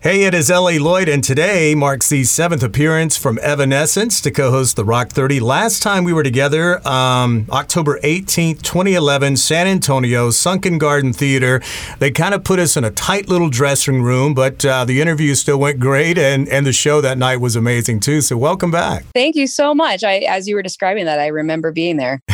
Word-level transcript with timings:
Hey, 0.00 0.22
it 0.22 0.32
is 0.32 0.48
L.A. 0.48 0.78
Lloyd, 0.78 1.08
and 1.08 1.24
today 1.24 1.74
marks 1.74 2.08
the 2.08 2.22
seventh 2.22 2.62
appearance 2.62 3.16
from 3.16 3.36
Evanescence 3.42 4.20
to 4.20 4.30
co 4.30 4.52
host 4.52 4.76
the 4.76 4.84
Rock 4.84 5.10
30. 5.10 5.40
Last 5.40 5.82
time 5.82 6.04
we 6.04 6.12
were 6.12 6.22
together, 6.22 6.86
um, 6.86 7.46
October 7.50 7.98
18th, 8.04 8.62
2011, 8.62 9.36
San 9.36 9.66
Antonio, 9.66 10.30
Sunken 10.30 10.78
Garden 10.78 11.12
Theater. 11.12 11.60
They 11.98 12.12
kind 12.12 12.32
of 12.32 12.44
put 12.44 12.60
us 12.60 12.76
in 12.76 12.84
a 12.84 12.92
tight 12.92 13.28
little 13.28 13.50
dressing 13.50 14.00
room, 14.00 14.34
but 14.34 14.64
uh, 14.64 14.84
the 14.84 15.00
interview 15.00 15.34
still 15.34 15.58
went 15.58 15.80
great, 15.80 16.16
and, 16.16 16.48
and 16.48 16.64
the 16.64 16.72
show 16.72 17.00
that 17.00 17.18
night 17.18 17.38
was 17.38 17.56
amazing 17.56 17.98
too. 17.98 18.20
So, 18.20 18.36
welcome 18.36 18.70
back. 18.70 19.02
Thank 19.14 19.34
you 19.34 19.48
so 19.48 19.74
much. 19.74 20.04
I, 20.04 20.18
as 20.18 20.46
you 20.46 20.54
were 20.54 20.62
describing 20.62 21.06
that, 21.06 21.18
I 21.18 21.26
remember 21.26 21.72
being 21.72 21.96
there. 21.96 22.22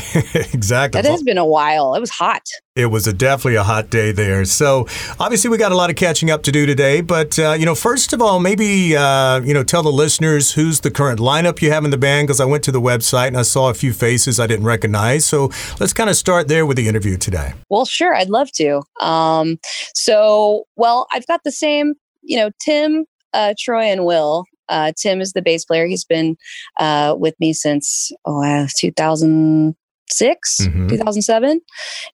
exactly. 0.53 1.01
That 1.01 1.11
has 1.11 1.23
been 1.23 1.39
a 1.39 1.46
while. 1.46 1.95
It 1.95 2.01
was 2.01 2.11
hot. 2.11 2.46
It 2.77 2.87
was 2.87 3.07
a, 3.07 3.12
definitely 3.15 3.55
a 3.55 3.62
hot 3.62 3.89
day 3.89 4.12
there. 4.12 4.45
So, 4.45 4.87
obviously, 5.19 5.49
we 5.49 5.57
got 5.57 5.73
a 5.73 5.77
lot 5.77 5.89
of 5.89 5.96
catching 5.96 6.31
up 6.31 6.43
to 6.43 6.53
do 6.53 6.67
today, 6.67 7.01
but. 7.01 7.39
Uh, 7.39 7.54
you 7.55 7.66
know, 7.66 7.75
first 7.75 8.12
of 8.12 8.21
all, 8.21 8.41
maybe 8.41 8.96
uh, 8.96 9.41
you 9.41 9.54
know, 9.54 9.64
tell 9.64 9.82
the 9.82 9.93
listeners 9.93 10.53
who's 10.53 10.81
the 10.81 10.90
current 10.90 11.21
lineup 11.21 11.62
you 11.62 11.71
have 11.71 11.85
in 11.85 11.90
the 11.90 11.99
band 11.99 12.26
because 12.26 12.40
I 12.40 12.45
went 12.45 12.64
to 12.64 12.72
the 12.72 12.81
website 12.81 13.29
and 13.29 13.36
I 13.36 13.43
saw 13.43 13.71
a 13.71 13.75
few 13.75 13.93
faces 13.93 14.39
I 14.39 14.46
didn't 14.46 14.67
recognize. 14.67 15.25
So 15.25 15.50
let's 15.81 15.93
kind 15.93 16.11
of 16.11 16.17
start 16.17 16.48
there 16.48 16.67
with 16.67 16.76
the 16.76 16.89
interview 16.89 17.17
today. 17.17 17.54
Well, 17.71 17.85
sure, 17.85 18.14
I'd 18.14 18.31
love 18.31 18.50
to. 18.53 18.82
Um, 19.00 19.59
so, 19.95 20.64
well, 20.76 21.07
I've 21.12 21.26
got 21.26 21.40
the 21.45 21.53
same, 21.53 21.95
you 22.22 22.36
know, 22.36 22.50
Tim, 22.61 23.07
uh, 23.32 23.54
Troy, 23.59 23.84
and 23.84 24.04
Will. 24.04 24.45
Uh, 24.68 24.93
Tim 24.96 25.21
is 25.21 25.32
the 25.32 25.43
bass 25.43 25.64
player. 25.64 25.86
He's 25.86 26.04
been 26.04 26.36
uh, 26.79 27.14
with 27.18 27.34
me 27.40 27.53
since 27.53 28.11
oh, 28.25 28.43
uh, 28.45 28.67
2006, 28.79 30.59
mm-hmm. 30.61 30.89
2007, 30.89 31.61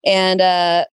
and 0.04 0.40
uh, 0.40 0.84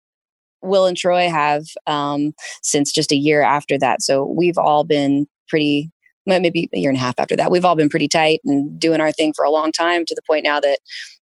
Will 0.67 0.87
and 0.87 0.97
Troy 0.97 1.29
have 1.29 1.65
um, 1.87 2.33
since 2.63 2.93
just 2.93 3.13
a 3.13 3.17
year 3.17 3.43
after 3.43 3.79
that. 3.79 4.03
So 4.03 4.25
we've 4.25 4.59
all 4.59 4.85
been 4.85 5.27
pretty, 5.49 5.91
maybe 6.27 6.69
a 6.75 6.79
year 6.79 6.91
and 6.91 6.97
a 6.99 7.01
half 7.01 7.19
after 7.19 7.37
that. 7.37 7.51
We've 7.51 7.65
all 7.65 7.77
been 7.77 7.89
pretty 7.89 8.09
tight 8.09 8.41
and 8.45 8.79
doing 8.79 9.01
our 9.01 9.13
thing 9.13 9.33
for 9.35 9.45
a 9.45 9.51
long 9.51 9.73
time 9.73 10.05
to 10.07 10.15
the 10.15 10.23
point 10.29 10.45
now 10.45 10.61
that, 10.61 10.79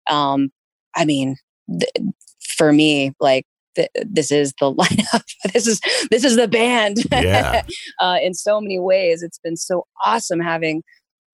um, 0.08 0.50
I 0.94 1.04
mean, 1.04 1.36
th- 1.68 2.12
for 2.56 2.72
me, 2.72 3.12
like 3.20 3.46
th- 3.76 3.88
this 4.04 4.30
is 4.30 4.52
the 4.60 4.72
lineup. 4.74 5.24
this 5.52 5.66
is 5.66 5.80
this 6.10 6.24
is 6.24 6.36
the 6.36 6.48
band. 6.48 6.98
Yeah. 7.10 7.62
uh, 8.00 8.18
in 8.22 8.34
so 8.34 8.60
many 8.60 8.78
ways, 8.78 9.22
it's 9.22 9.38
been 9.38 9.56
so 9.56 9.86
awesome 10.04 10.40
having 10.40 10.82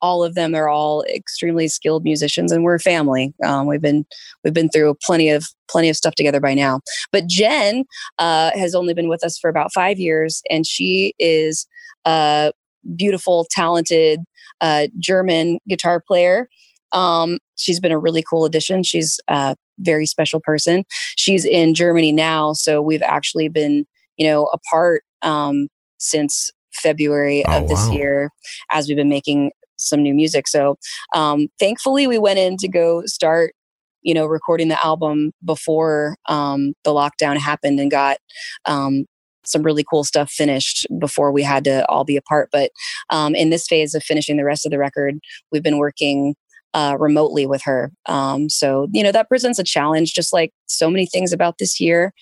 all 0.02 0.22
of 0.22 0.34
them 0.34 0.54
are 0.54 0.68
all 0.68 1.02
extremely 1.04 1.68
skilled 1.68 2.04
musicians 2.04 2.52
and 2.52 2.64
we're 2.64 2.74
a 2.74 2.80
family. 2.80 3.34
Um, 3.44 3.66
we've 3.66 3.80
been 3.80 4.04
we've 4.44 4.54
been 4.54 4.68
through 4.68 4.96
plenty 5.02 5.30
of 5.30 5.46
plenty 5.68 5.88
of 5.88 5.96
stuff 5.96 6.14
together 6.14 6.40
by 6.40 6.54
now. 6.54 6.80
But 7.12 7.26
jen 7.26 7.84
uh, 8.18 8.50
has 8.54 8.74
only 8.74 8.94
been 8.94 9.08
with 9.08 9.24
us 9.24 9.38
for 9.38 9.48
about 9.48 9.72
five 9.72 9.98
years 9.98 10.42
and 10.50 10.66
she 10.66 11.14
is 11.18 11.66
a 12.04 12.52
beautiful 12.94 13.46
talented 13.50 14.20
uh, 14.60 14.88
german 14.98 15.58
guitar 15.68 16.02
player. 16.06 16.48
Um, 16.92 17.38
she's 17.56 17.80
been 17.80 17.92
a 17.92 17.98
really 17.98 18.22
cool 18.22 18.44
addition. 18.44 18.82
She's 18.82 19.18
a 19.28 19.56
very 19.78 20.06
special 20.06 20.40
person. 20.40 20.84
She's 21.16 21.44
in 21.44 21.74
germany 21.74 22.12
now 22.12 22.52
so 22.52 22.80
we've 22.80 23.02
actually 23.02 23.48
been 23.48 23.86
you 24.16 24.26
know 24.26 24.46
apart 24.46 25.02
um, 25.22 25.68
since 25.98 26.50
February 26.76 27.44
oh, 27.46 27.62
of 27.62 27.68
this 27.68 27.86
wow. 27.88 27.92
year 27.92 28.30
as 28.70 28.88
we've 28.88 28.96
been 28.96 29.08
making 29.08 29.50
some 29.76 30.02
new 30.02 30.14
music. 30.14 30.48
So 30.48 30.76
um, 31.14 31.48
thankfully, 31.58 32.06
we 32.06 32.18
went 32.18 32.38
in 32.38 32.56
to 32.58 32.68
go 32.68 33.02
start, 33.06 33.54
you 34.02 34.14
know, 34.14 34.26
recording 34.26 34.68
the 34.68 34.84
album 34.84 35.32
before 35.44 36.16
um, 36.28 36.74
the 36.84 36.92
lockdown 36.92 37.38
happened 37.38 37.80
and 37.80 37.90
got 37.90 38.18
um, 38.66 39.04
some 39.44 39.62
really 39.62 39.84
cool 39.88 40.04
stuff 40.04 40.30
finished 40.30 40.86
before 40.98 41.32
we 41.32 41.42
had 41.42 41.64
to 41.64 41.88
all 41.88 42.04
be 42.04 42.16
apart. 42.16 42.48
But 42.52 42.70
um, 43.10 43.34
in 43.34 43.50
this 43.50 43.66
phase 43.66 43.94
of 43.94 44.02
finishing 44.02 44.36
the 44.36 44.44
rest 44.44 44.66
of 44.66 44.72
the 44.72 44.78
record, 44.78 45.18
we've 45.52 45.62
been 45.62 45.78
working. 45.78 46.34
Uh, 46.74 46.94
remotely 46.98 47.46
with 47.46 47.62
her. 47.62 47.90
Um, 48.04 48.50
so, 48.50 48.86
you 48.92 49.02
know, 49.02 49.12
that 49.12 49.30
presents 49.30 49.58
a 49.58 49.64
challenge, 49.64 50.12
just 50.12 50.30
like 50.30 50.52
so 50.66 50.90
many 50.90 51.06
things 51.06 51.32
about 51.32 51.54
this 51.58 51.80
year. 51.80 52.12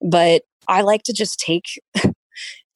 But 0.00 0.44
I 0.66 0.80
like 0.80 1.02
to 1.02 1.12
just 1.12 1.38
take 1.38 1.64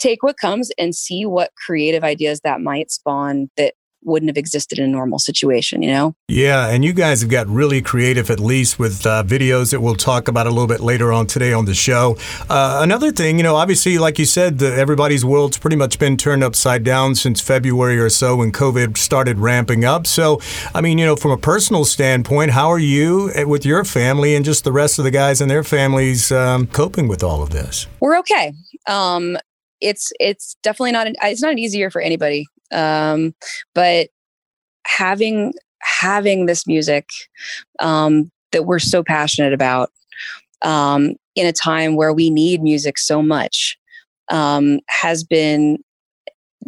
take 0.03 0.23
what 0.23 0.37
comes 0.37 0.71
and 0.79 0.95
see 0.95 1.25
what 1.25 1.53
creative 1.65 2.03
ideas 2.03 2.41
that 2.43 2.61
might 2.61 2.91
spawn 2.91 3.49
that 3.57 3.75
wouldn't 4.05 4.29
have 4.29 4.37
existed 4.37 4.79
in 4.79 4.85
a 4.85 4.89
normal 4.89 5.19
situation, 5.19 5.83
you 5.83 5.91
know? 5.91 6.15
Yeah, 6.29 6.69
and 6.69 6.85
you 6.85 6.93
guys 6.93 7.21
have 7.21 7.31
got 7.31 7.47
really 7.49 7.83
creative, 7.83 8.31
at 8.31 8.41
least 8.41 8.79
with 8.79 9.07
uh, 9.07 9.23
videos 9.25 9.71
that 9.71 9.81
we'll 9.81 9.95
talk 9.95 10.29
about 10.29 10.47
a 10.47 10.51
little 10.51 10.67
bit 10.67 10.81
later 10.81 11.13
on 11.13 11.27
today 11.27 11.53
on 11.53 11.65
the 11.65 11.75
show. 11.75 12.17
Uh, 12.49 12.81
another 12.83 13.13
thing, 13.13 13.37
you 13.37 13.43
know, 13.43 13.57
obviously, 13.57 13.99
like 13.99 14.19
you 14.19 14.25
said, 14.25 14.59
the, 14.59 14.75
everybody's 14.75 15.25
world's 15.25 15.59
pretty 15.59 15.77
much 15.77 15.99
been 15.99 16.17
turned 16.17 16.43
upside 16.43 16.85
down 16.85 17.15
since 17.15 17.41
February 17.41 17.99
or 17.99 18.09
so 18.09 18.37
when 18.37 18.53
COVID 18.53 18.97
started 18.97 19.39
ramping 19.39 19.85
up. 19.85 20.07
So, 20.07 20.41
I 20.75 20.81
mean, 20.81 20.99
you 20.99 21.07
know, 21.07 21.17
from 21.17 21.31
a 21.31 21.39
personal 21.39 21.85
standpoint, 21.85 22.51
how 22.53 22.69
are 22.69 22.79
you 22.79 23.31
eh, 23.35 23.45
with 23.45 23.65
your 23.65 23.85
family 23.85 24.35
and 24.35 24.45
just 24.45 24.65
the 24.65 24.73
rest 24.73 24.99
of 24.99 25.05
the 25.05 25.11
guys 25.11 25.41
and 25.41 25.51
their 25.51 25.65
families 25.65 26.33
um, 26.33 26.67
coping 26.67 27.09
with 27.09 27.23
all 27.23 27.43
of 27.43 27.51
this? 27.51 27.87
We're 28.01 28.19
okay. 28.19 28.53
Um, 28.89 29.39
it's 29.81 30.13
it's 30.21 30.57
definitely 30.63 30.93
not 30.93 31.09
an, 31.09 31.17
it's 31.23 31.43
not 31.43 31.51
an 31.51 31.59
easy 31.59 31.79
year 31.79 31.91
for 31.91 32.01
anybody 32.01 32.47
um, 32.73 33.35
but 33.75 34.09
having 34.87 35.53
having 35.81 36.47
this 36.47 36.67
music 36.67 37.09
um, 37.81 38.31
that 38.53 38.67
we're 38.67 38.79
so 38.79 39.03
passionate 39.03 39.53
about 39.53 39.91
um, 40.63 41.15
in 41.35 41.47
a 41.47 41.53
time 41.53 41.97
where 41.97 42.13
we 42.13 42.31
need 42.31 42.63
music 42.63 42.99
so 42.99 43.23
much 43.23 43.77
um, 44.31 44.81
has 44.89 45.25
been 45.25 45.79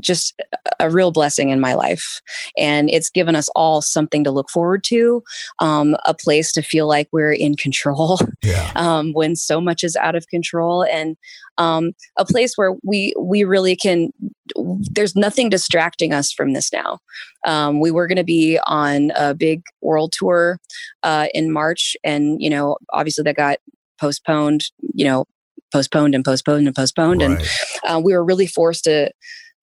just 0.00 0.40
a 0.80 0.90
real 0.90 1.10
blessing 1.10 1.50
in 1.50 1.60
my 1.60 1.74
life. 1.74 2.20
And 2.56 2.90
it's 2.90 3.10
given 3.10 3.36
us 3.36 3.48
all 3.54 3.82
something 3.82 4.24
to 4.24 4.30
look 4.30 4.50
forward 4.50 4.84
to, 4.84 5.22
um, 5.60 5.96
a 6.06 6.14
place 6.14 6.52
to 6.52 6.62
feel 6.62 6.86
like 6.86 7.08
we're 7.12 7.32
in 7.32 7.56
control 7.56 8.18
yeah. 8.42 8.70
um, 8.76 9.12
when 9.12 9.36
so 9.36 9.60
much 9.60 9.84
is 9.84 9.96
out 9.96 10.14
of 10.14 10.28
control, 10.28 10.84
and 10.84 11.16
um, 11.58 11.92
a 12.16 12.24
place 12.24 12.54
where 12.56 12.74
we 12.82 13.14
we 13.18 13.44
really 13.44 13.76
can. 13.76 14.12
There's 14.56 15.16
nothing 15.16 15.48
distracting 15.48 16.12
us 16.12 16.32
from 16.32 16.52
this 16.52 16.72
now. 16.72 16.98
Um, 17.46 17.80
we 17.80 17.90
were 17.90 18.06
going 18.06 18.16
to 18.16 18.24
be 18.24 18.58
on 18.66 19.10
a 19.16 19.34
big 19.34 19.62
world 19.80 20.12
tour 20.16 20.58
uh, 21.02 21.28
in 21.32 21.52
March, 21.52 21.96
and 22.04 22.42
you 22.42 22.50
know, 22.50 22.76
obviously 22.92 23.24
that 23.24 23.36
got 23.36 23.58
postponed. 23.98 24.64
You 24.94 25.04
know, 25.04 25.24
postponed 25.72 26.14
and 26.14 26.24
postponed 26.24 26.66
and 26.66 26.76
postponed, 26.76 27.22
right. 27.22 27.30
and 27.30 27.48
uh, 27.88 28.00
we 28.00 28.12
were 28.12 28.24
really 28.24 28.46
forced 28.46 28.84
to 28.84 29.10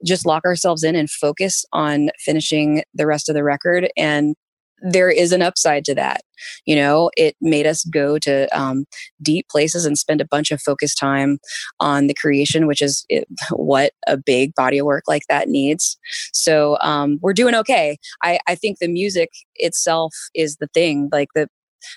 just 0.05 0.25
lock 0.25 0.45
ourselves 0.45 0.83
in 0.83 0.95
and 0.95 1.09
focus 1.09 1.65
on 1.73 2.09
finishing 2.19 2.83
the 2.93 3.05
rest 3.05 3.29
of 3.29 3.35
the 3.35 3.43
record. 3.43 3.89
And 3.97 4.35
there 4.81 5.09
is 5.09 5.31
an 5.31 5.41
upside 5.41 5.85
to 5.85 5.95
that 5.95 6.21
you 6.65 6.75
know? 6.75 7.09
It 7.17 7.35
made 7.41 7.67
us 7.67 7.83
go 7.85 8.17
to 8.19 8.47
um, 8.57 8.85
deep 9.21 9.47
places 9.49 9.85
and 9.85 9.97
spend 9.97 10.21
a 10.21 10.27
bunch 10.27 10.51
of 10.51 10.61
focus 10.61 10.93
time 10.95 11.39
on 11.79 12.07
the 12.07 12.13
creation 12.13 12.67
which 12.67 12.81
is 12.81 13.05
it, 13.09 13.27
what 13.51 13.91
a 14.07 14.17
big 14.17 14.53
body 14.55 14.77
of 14.77 14.85
work 14.85 15.03
like 15.07 15.23
that 15.29 15.49
needs. 15.49 15.97
So 16.33 16.77
um, 16.81 17.19
we're 17.21 17.33
doing 17.33 17.55
okay. 17.55 17.97
I, 18.23 18.39
I 18.47 18.55
think 18.55 18.79
the 18.79 18.87
music 18.87 19.29
itself 19.55 20.13
is 20.33 20.57
the 20.57 20.67
thing 20.73 21.09
like 21.11 21.29
the 21.35 21.47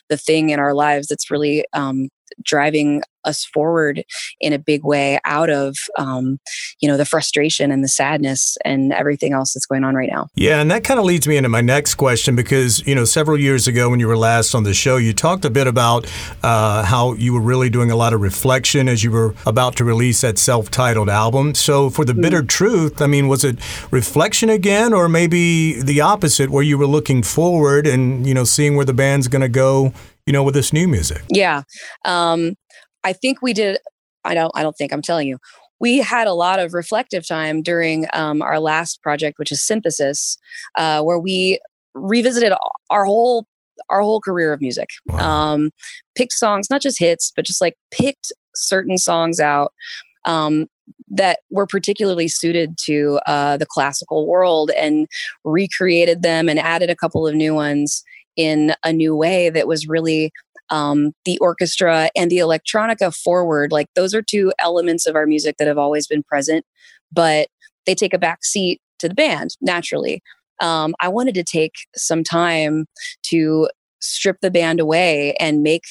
the 0.09 0.17
thing 0.17 0.49
in 0.49 0.59
our 0.59 0.73
lives 0.73 1.09
that's 1.09 1.31
really 1.31 1.63
um, 1.75 2.09
driving 2.43 3.03
us 3.25 3.45
forward 3.45 4.05
in 4.41 4.53
a 4.53 4.59
big 4.59 4.85
way 4.85 5.19
out 5.25 5.51
of 5.51 5.77
um, 5.99 6.39
you 6.81 6.89
know 6.89 6.97
the 6.97 7.05
frustration 7.05 7.71
and 7.71 7.83
the 7.83 7.89
sadness 7.89 8.57
and 8.65 8.93
everything 8.93 9.33
else 9.33 9.55
that's 9.55 9.67
going 9.67 9.85
on 9.85 9.95
right 9.95 10.11
now 10.11 10.29
yeah 10.35 10.61
and 10.61 10.71
that 10.71 10.85
kind 10.85 11.01
of 11.01 11.07
leads 11.07 11.27
me 11.27 11.37
into 11.37 11.49
my 11.49 11.61
next 11.61 11.95
question 11.95 12.37
because 12.37 12.87
you 12.87 12.95
know 12.95 13.05
several 13.05 13.39
years 13.39 13.67
ago 13.67 13.91
when 13.91 14.01
you 14.01 14.07
were 14.07 14.17
last 14.17 14.55
on 14.55 14.65
the 14.65 14.75
show 14.75 14.97
you 14.97 15.13
talked 15.13 15.45
a 15.45 15.51
bit 15.51 15.67
about 15.67 16.11
uh, 16.43 16.83
how 16.85 17.15
you 17.15 17.33
were 17.33 17.41
really 17.41 17.71
doing 17.71 17.91
a 17.91 17.97
lot 17.97 18.13
of 18.13 18.21
reflection 18.21 18.89
as 18.89 19.03
you 19.03 19.11
were 19.11 19.35
about 19.47 19.77
to 19.77 19.85
release 19.85 20.21
that 20.21 20.39
self-titled 20.39 21.09
album 21.09 21.55
so 21.55 21.91
for 21.91 22.05
the 22.05 22.13
mm-hmm. 22.13 22.23
bitter 22.23 22.43
truth 22.43 23.01
i 23.01 23.07
mean 23.07 23.29
was 23.29 23.45
it 23.45 23.59
reflection 23.91 24.51
again 24.51 24.93
or 24.93 25.09
maybe 25.09 25.81
the 25.81 26.01
opposite 26.01 26.51
where 26.51 26.63
you 26.63 26.77
were 26.77 26.87
looking 26.87 27.23
forward 27.23 27.87
and 27.87 28.27
you 28.27 28.35
know 28.35 28.45
seeing 28.45 28.77
where 28.77 28.85
the 28.85 28.95
band's 28.95 29.29
going 29.29 29.43
to 29.43 29.49
go 29.49 29.93
you 30.27 30.33
know, 30.33 30.43
with 30.43 30.55
this 30.55 30.73
new 30.73 30.89
music? 30.89 31.23
Yeah. 31.29 31.63
Um, 32.05 32.55
I 33.03 33.13
think 33.13 33.43
we 33.43 33.53
did. 33.53 33.79
I 34.25 34.35
don't, 34.35 34.53
I 34.55 34.63
don't 34.63 34.75
think 34.75 34.93
I'm 34.93 35.03
telling 35.03 35.29
you. 35.29 35.39
We 35.81 35.99
had 35.99 36.27
a 36.27 36.33
lot 36.33 36.61
of 36.61 36.73
reflective 36.73 37.27
time 37.27 37.61
during 37.63 38.07
um, 38.15 38.41
our 38.41 38.59
last 38.59 39.03
project, 39.03 39.39
which 39.39 39.53
is 39.53 39.63
Synthesis, 39.63 40.39
uh, 40.79 41.03
where 41.03 41.19
we 41.19 41.61
revisited 41.95 42.53
our 42.91 43.05
whole 43.05 43.47
our 43.91 44.01
whole 44.01 44.21
career 44.21 44.53
of 44.53 44.61
music. 44.61 44.89
Wow. 45.07 45.19
Um, 45.53 45.71
picked 46.15 46.33
songs, 46.33 46.71
not 46.71 46.81
just 46.81 46.99
hits, 46.99 47.33
but 47.35 47.45
just 47.45 47.61
like 47.61 47.75
picked 47.91 48.33
certain 48.55 48.97
songs 48.97 49.41
out 49.41 49.73
um, 50.25 50.67
that 51.09 51.41
were 51.51 51.67
particularly 51.67 52.29
suited 52.29 52.79
to 52.85 53.21
uh, 53.27 53.57
the 53.57 53.67
classical 53.67 54.27
world 54.27 54.71
and 54.79 55.07
recreated 55.45 56.23
them 56.23 56.49
and 56.49 56.59
added 56.59 56.89
a 56.89 56.97
couple 56.97 57.27
of 57.27 57.35
new 57.35 57.55
ones 57.55 58.05
in 58.37 58.75
a 58.85 58.93
new 58.93 59.15
way 59.17 59.51
that 59.51 59.67
was 59.67 59.87
really 59.87 60.33
um, 60.71 61.13
the 61.25 61.39
orchestra 61.39 62.11
and 62.17 62.31
the 62.31 62.39
electronica 62.39 63.15
forward. 63.15 63.73
Like 63.73 63.89
those 63.95 64.15
are 64.15 64.23
two 64.23 64.53
elements 64.59 65.07
of 65.07 65.15
our 65.15 65.27
music 65.27 65.57
that 65.59 65.69
have 65.69 65.79
always 65.79 66.07
been 66.07 66.23
present, 66.23 66.65
but 67.13 67.49
they 67.87 67.95
take 67.95 68.15
a 68.15 68.19
back 68.19 68.45
seat 68.45 68.81
to 68.99 69.09
the 69.09 69.15
band 69.15 69.57
naturally. 69.61 70.23
Um, 70.61 70.95
I 71.01 71.09
wanted 71.09 71.35
to 71.35 71.45
take 71.45 71.75
some 71.97 72.25
time 72.25 72.87
to 73.25 73.69
strip 74.01 74.39
the 74.41 74.51
band 74.51 74.81
away 74.81 75.35
and 75.35 75.63
make 75.63 75.83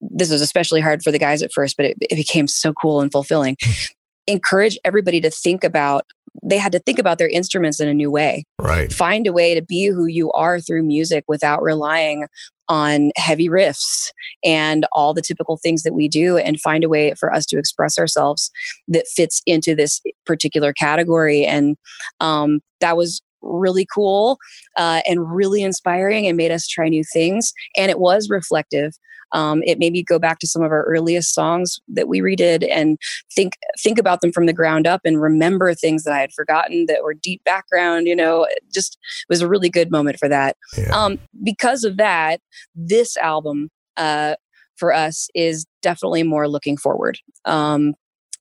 this 0.00 0.30
was 0.30 0.40
especially 0.40 0.80
hard 0.80 1.02
for 1.02 1.10
the 1.10 1.18
guys 1.18 1.42
at 1.42 1.52
first, 1.52 1.76
but 1.76 1.86
it, 1.86 1.96
it 2.00 2.16
became 2.16 2.46
so 2.46 2.72
cool 2.72 3.00
and 3.00 3.12
fulfilling. 3.12 3.56
Encourage 4.26 4.78
everybody 4.84 5.20
to 5.20 5.30
think 5.30 5.64
about 5.64 6.06
they 6.42 6.58
had 6.58 6.72
to 6.72 6.78
think 6.78 6.98
about 6.98 7.18
their 7.18 7.28
instruments 7.28 7.80
in 7.80 7.88
a 7.88 7.94
new 7.94 8.10
way. 8.10 8.44
Right. 8.58 8.92
Find 8.92 9.26
a 9.26 9.32
way 9.32 9.54
to 9.54 9.62
be 9.62 9.86
who 9.86 10.06
you 10.06 10.30
are 10.32 10.60
through 10.60 10.82
music 10.82 11.24
without 11.28 11.62
relying 11.62 12.26
on 12.68 13.10
heavy 13.16 13.48
riffs 13.48 14.10
and 14.44 14.86
all 14.92 15.12
the 15.12 15.22
typical 15.22 15.56
things 15.56 15.82
that 15.82 15.92
we 15.92 16.08
do 16.08 16.38
and 16.38 16.60
find 16.60 16.84
a 16.84 16.88
way 16.88 17.12
for 17.14 17.34
us 17.34 17.44
to 17.44 17.58
express 17.58 17.98
ourselves 17.98 18.50
that 18.86 19.08
fits 19.08 19.42
into 19.44 19.74
this 19.74 20.00
particular 20.24 20.72
category 20.72 21.44
and 21.44 21.76
um, 22.20 22.60
that 22.80 22.96
was 22.96 23.20
really 23.42 23.86
cool 23.92 24.38
uh, 24.76 25.00
and 25.08 25.34
really 25.34 25.62
inspiring 25.62 26.26
and 26.26 26.36
made 26.36 26.52
us 26.52 26.66
try 26.68 26.88
new 26.88 27.02
things 27.12 27.52
and 27.76 27.90
it 27.90 27.98
was 27.98 28.28
reflective 28.30 28.92
um, 29.32 29.62
it 29.64 29.78
made 29.78 29.92
me 29.92 30.02
go 30.02 30.18
back 30.18 30.38
to 30.40 30.46
some 30.46 30.62
of 30.62 30.72
our 30.72 30.84
earliest 30.84 31.34
songs 31.34 31.80
that 31.88 32.08
we 32.08 32.20
redid 32.20 32.66
and 32.70 32.98
think 33.34 33.56
think 33.78 33.98
about 33.98 34.20
them 34.20 34.32
from 34.32 34.46
the 34.46 34.52
ground 34.52 34.86
up 34.86 35.00
and 35.04 35.20
remember 35.20 35.72
things 35.74 36.04
that 36.04 36.14
I 36.14 36.20
had 36.20 36.32
forgotten 36.32 36.86
that 36.86 37.02
were 37.02 37.14
deep 37.14 37.42
background. 37.44 38.06
You 38.06 38.16
know, 38.16 38.44
it 38.44 38.62
just 38.72 38.98
was 39.28 39.40
a 39.40 39.48
really 39.48 39.68
good 39.68 39.90
moment 39.90 40.18
for 40.18 40.28
that. 40.28 40.56
Yeah. 40.76 40.90
Um, 40.90 41.18
because 41.42 41.84
of 41.84 41.96
that, 41.96 42.40
this 42.74 43.16
album 43.16 43.70
uh, 43.96 44.36
for 44.76 44.92
us 44.92 45.28
is 45.34 45.66
definitely 45.82 46.22
more 46.22 46.48
looking 46.48 46.76
forward 46.76 47.18
um, 47.44 47.94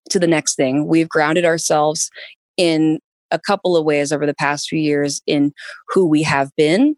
to 0.10 0.20
the 0.20 0.28
next 0.28 0.56
thing. 0.56 0.88
We've 0.88 1.10
grounded 1.10 1.46
ourselves 1.46 2.10
in 2.58 3.00
a 3.32 3.40
couple 3.40 3.78
of 3.78 3.86
ways 3.86 4.12
over 4.12 4.26
the 4.26 4.34
past 4.34 4.68
few 4.68 4.80
years 4.80 5.22
in 5.28 5.54
who 5.90 6.08
we 6.08 6.24
have 6.24 6.50
been 6.56 6.96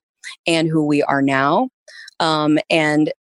and 0.48 0.70
who 0.70 0.86
we 0.86 1.04
are 1.04 1.22
now. 1.22 1.70
Um, 2.20 2.60
and 2.70 3.12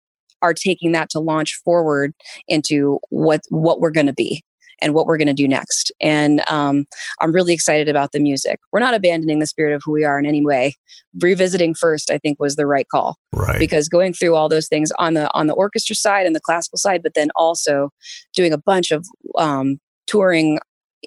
are 0.43 0.55
taking 0.55 0.93
that 0.93 1.11
to 1.11 1.21
launch 1.21 1.61
forward 1.65 2.13
into 2.49 2.99
what 3.11 3.43
what 3.49 3.81
we're 3.81 3.91
going 3.91 4.07
to 4.07 4.13
be 4.13 4.43
and 4.83 4.95
what 4.95 5.07
we're 5.07 5.19
going 5.19 5.29
to 5.29 5.35
do 5.35 5.47
next. 5.47 5.93
And 6.01 6.43
um, 6.51 6.87
I'm 7.21 7.33
really 7.33 7.53
excited 7.53 7.89
about 7.89 8.13
the 8.13 8.21
music. 8.21 8.59
We're 8.73 8.81
not 8.81 8.95
abandoning 8.95 9.39
the 9.39 9.47
spirit 9.47 9.75
of 9.75 9.83
who 9.85 9.93
we 9.93 10.05
are 10.05 10.19
in 10.19 10.27
any 10.27 10.45
way. 10.45 10.75
Revisiting 11.21 11.75
first, 11.75 12.11
I 12.11 12.19
think, 12.19 12.41
was 12.41 12.57
the 12.57 12.67
right 12.67 12.87
call. 12.89 13.19
Right. 13.33 13.59
Because 13.59 13.89
going 13.89 14.13
through 14.13 14.35
all 14.35 14.49
those 14.49 14.69
things 14.69 14.91
on 14.99 15.15
the 15.15 15.31
on 15.35 15.47
the 15.47 15.55
orchestra 15.55 15.97
side 15.97 16.27
and 16.27 16.35
the 16.35 16.41
classical 16.41 16.79
side, 16.79 17.03
but 17.03 17.15
then 17.15 17.31
also 17.37 17.91
doing 18.35 18.53
a 18.53 18.59
bunch 18.59 18.91
of 18.91 19.07
um, 19.37 19.79
touring 20.07 20.59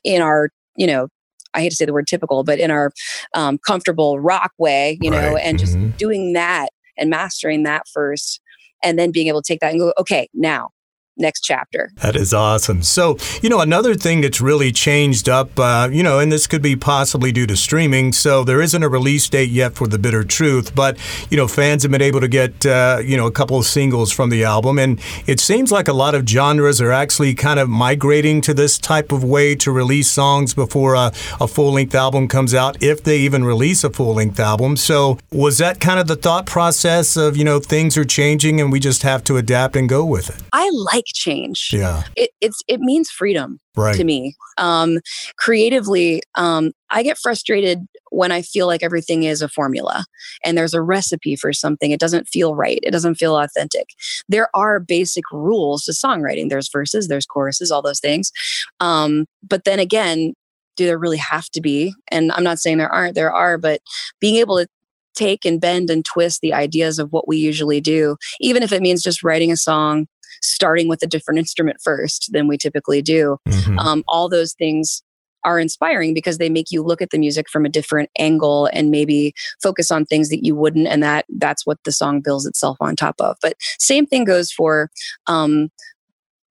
in 0.04 0.22
our, 0.22 0.50
you 0.76 0.88
know, 0.88 1.08
I 1.54 1.62
hate 1.62 1.70
to 1.70 1.76
say 1.76 1.86
the 1.86 1.94
word 1.94 2.08
typical, 2.08 2.44
but 2.44 2.60
in 2.60 2.72
our 2.72 2.92
um, 3.36 3.60
comfortable 3.66 4.20
rock 4.20 4.52
way, 4.58 4.98
you 5.02 5.12
know, 5.12 5.38
and 5.38 5.60
just 5.60 5.78
mm-hmm. 5.78 5.92
doing 5.98 6.34
that 6.34 6.70
and 6.98 7.10
mastering 7.10 7.64
that 7.64 7.84
first 7.94 8.42
and 8.84 9.00
then 9.00 9.12
being 9.12 9.28
able 9.28 9.42
to 9.42 9.48
take 9.48 9.60
that 9.62 9.72
and 9.72 9.80
go, 9.80 9.94
okay, 9.98 10.28
now 10.34 10.70
next 11.18 11.42
chapter. 11.42 11.89
That 12.01 12.15
is 12.15 12.33
awesome. 12.33 12.83
So, 12.83 13.18
you 13.42 13.50
know, 13.50 13.60
another 13.60 13.95
thing 13.95 14.21
that's 14.21 14.42
really 14.42 14.71
changed 14.71 15.30
up, 15.30 15.57
uh, 15.60 15.89
you 15.92 16.04
know, 16.04 16.19
and 16.19 16.31
this 16.31 16.48
could 16.48 16.62
be 16.62 16.75
possibly 16.75 17.31
due 17.31 17.48
to 17.48 17.56
streaming. 17.56 18.13
So 18.13 18.44
there 18.44 18.62
isn't 18.62 18.81
a 18.81 18.89
release 18.89 19.30
date 19.30 19.50
yet 19.50 19.75
for 19.75 19.88
The 19.88 20.00
Bitter 20.00 20.24
Truth, 20.24 20.75
but, 20.75 20.98
you 21.30 21.38
know, 21.38 21.48
fans 21.48 21.83
have 21.83 21.92
been 21.92 22.01
able 22.01 22.21
to 22.21 22.27
get, 22.27 22.65
uh, 22.65 23.00
you 23.04 23.18
know, 23.18 23.27
a 23.27 23.31
couple 23.31 23.57
of 23.57 23.65
singles 23.65 24.12
from 24.12 24.30
the 24.30 24.44
album. 24.44 24.80
And 24.80 25.00
it 25.27 25.39
seems 25.39 25.71
like 25.71 25.88
a 25.88 25.94
lot 25.94 26.15
of 26.15 26.27
genres 26.27 26.81
are 26.81 26.92
actually 26.92 27.36
kind 27.36 27.60
of 27.60 27.69
migrating 27.69 28.42
to 28.42 28.54
this 28.54 28.77
type 28.77 29.12
of 29.12 29.24
way 29.24 29.56
to 29.56 29.71
release 29.71 30.10
songs 30.10 30.54
before 30.54 30.95
a, 30.95 31.12
a 31.39 31.48
full 31.48 31.74
length 31.74 31.95
album 31.95 32.27
comes 32.27 32.54
out, 32.54 32.81
if 32.81 33.04
they 33.04 33.19
even 33.19 33.44
release 33.44 33.83
a 33.83 33.89
full 33.89 34.15
length 34.15 34.39
album. 34.39 34.77
So 34.77 35.19
was 35.31 35.57
that 35.60 35.80
kind 35.80 36.00
of 36.00 36.07
the 36.07 36.15
thought 36.15 36.45
process 36.45 37.15
of, 37.15 37.38
you 37.38 37.44
know, 37.44 37.60
things 37.60 37.98
are 37.98 38.06
changing 38.06 38.60
and 38.60 38.71
we 38.71 38.80
just 38.80 39.04
have 39.04 39.24
to 39.25 39.38
adapt 39.38 39.75
and 39.75 39.88
go 39.88 40.04
with 40.06 40.30
it? 40.30 40.42
I 40.51 40.69
like 40.74 41.03
like 41.04 41.14
change. 41.14 41.70
Yeah. 41.72 42.04
It, 42.16 42.32
it's, 42.42 42.62
it 42.68 42.80
means 42.80 43.10
freedom 43.10 43.60
right. 43.76 43.96
to 43.96 44.04
me. 44.04 44.36
Um, 44.58 45.00
creatively, 45.38 46.22
um, 46.36 46.72
I 46.90 47.04
get 47.04 47.18
frustrated 47.18 47.80
when 48.12 48.32
I 48.32 48.42
feel 48.42 48.68
like 48.68 48.84
everything 48.84 49.24
is 49.24 49.42
a 49.42 49.50
formula 49.50 50.06
and 50.44 50.58
there's 50.58 50.74
a 50.74 50.82
recipe 50.82 51.36
for 51.36 51.52
something. 51.54 51.92
It 51.92 52.00
doesn't 52.00 52.28
feel 52.28 52.56
right. 52.56 52.80
It 52.84 52.92
doesn't 52.92 53.16
feel 53.16 53.38
authentic. 53.38 53.88
There 54.30 54.50
are 54.54 54.80
basic 54.80 55.24
rules 55.32 55.84
to 55.84 55.92
songwriting. 55.92 56.50
There's 56.50 56.70
verses, 56.70 57.08
there's 57.08 57.26
choruses, 57.26 57.72
all 57.72 57.82
those 57.82 58.00
things. 58.00 58.32
Um, 58.80 59.26
but 59.48 59.64
then 59.64 59.80
again, 59.80 60.34
do 60.76 60.86
there 60.86 61.00
really 61.00 61.18
have 61.18 61.50
to 61.50 61.62
be? 61.62 61.94
And 62.10 62.32
I'm 62.32 62.44
not 62.44 62.60
saying 62.60 62.78
there 62.78 62.92
aren't, 62.92 63.16
there 63.16 63.32
are, 63.32 63.58
but 63.58 63.82
being 64.20 64.36
able 64.38 64.58
to 64.58 64.68
take 65.16 65.46
and 65.46 65.62
bend 65.62 65.90
and 65.90 66.04
twist 66.04 66.42
the 66.42 66.54
ideas 66.54 67.00
of 67.00 67.12
what 67.12 67.28
we 67.28 67.38
usually 67.38 67.80
do, 67.80 68.18
even 68.40 68.64
if 68.64 68.72
it 68.72 68.82
means 68.82 69.04
just 69.04 69.24
writing 69.24 69.52
a 69.52 69.58
song 69.58 70.08
starting 70.44 70.88
with 70.88 71.01
a 71.01 71.07
different 71.07 71.40
instrument 71.40 71.78
first 71.84 72.30
than 72.31 72.48
we 72.48 72.57
typically 72.57 73.01
do. 73.01 73.38
Mm-hmm. 73.48 73.80
Um, 73.80 74.04
all 74.07 74.30
those 74.30 74.54
things 74.54 75.01
are 75.45 75.60
inspiring 75.60 76.13
because 76.13 76.38
they 76.38 76.50
make 76.50 76.72
you 76.72 76.81
look 76.84 77.01
at 77.01 77.10
the 77.10 77.18
music 77.18 77.50
from 77.50 77.66
a 77.66 77.69
different 77.69 78.10
angle 78.18 78.69
and 78.72 78.92
maybe 78.92 79.34
focus 79.62 79.92
on 79.92 80.06
things 80.06 80.30
that 80.30 80.45
you 80.45 80.56
wouldn't 80.56 80.88
and 80.88 81.04
that 81.04 81.25
that's 81.38 81.66
what 81.66 81.78
the 81.84 81.92
song 81.92 82.22
builds 82.22 82.45
itself 82.45 82.78
on 82.80 82.95
top 82.95 83.16
of 83.19 83.36
but 83.42 83.56
same 83.78 84.06
thing 84.06 84.24
goes 84.24 84.54
for 84.54 84.90
um, 85.28 85.69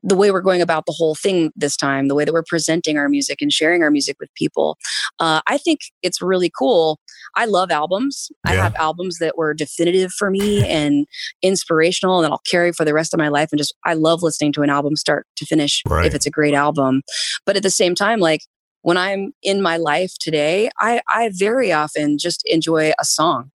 the 0.03 0.17
way 0.17 0.31
we're 0.31 0.41
going 0.41 0.61
about 0.61 0.87
the 0.87 0.95
whole 0.97 1.15
thing 1.15 1.53
this 1.55 1.77
time, 1.77 2.09
the 2.09 2.15
way 2.15 2.25
that 2.25 2.33
we're 2.33 2.43
presenting 2.43 2.99
our 2.99 3.09
music 3.09 3.41
and 3.41 3.53
sharing 3.53 3.83
our 3.83 3.91
music 3.91 4.17
with 4.19 4.33
people. 4.35 4.77
Uh, 5.21 5.41
I 5.47 5.59
think 5.59 5.81
it's 6.03 6.21
really 6.21 6.51
cool. 6.57 6.99
I 7.37 7.45
love 7.47 7.71
albums. 7.71 8.31
Yeah. 8.47 8.53
I 8.53 8.55
have 8.57 8.75
albums 8.77 9.19
that 9.19 9.37
were 9.37 9.55
definitive 9.55 10.13
for 10.13 10.31
me 10.31 10.67
and 10.69 11.07
inspirational, 11.43 12.23
and 12.23 12.33
I'll 12.33 12.43
carry 12.51 12.73
for 12.73 12.85
the 12.85 12.95
rest 12.95 13.15
of 13.15 13.19
my 13.19 13.29
life. 13.29 13.51
And 13.53 13.59
just, 13.59 13.75
I 13.85 13.95
love 13.95 14.23
listening 14.23 14.53
to 14.55 14.63
an 14.63 14.71
album 14.71 14.97
start 14.97 15.27
to 15.37 15.47
finish 15.47 15.83
right. 15.89 16.07
if 16.07 16.15
it's 16.15 16.27
a 16.27 16.31
great 16.31 16.55
album. 16.55 17.03
But 17.47 17.57
at 17.57 17.63
the 17.63 17.71
same 17.71 17.95
time, 17.95 18.21
like, 18.21 18.41
when 18.83 18.97
I'm 18.97 19.33
in 19.43 19.63
my 19.63 19.77
life 19.77 20.13
today, 20.19 20.69
I, 20.81 21.01
I 21.09 21.31
very 21.33 21.73
often 21.73 22.19
just 22.19 22.43
enjoy 22.47 22.93
a 23.01 23.05
song. 23.05 23.51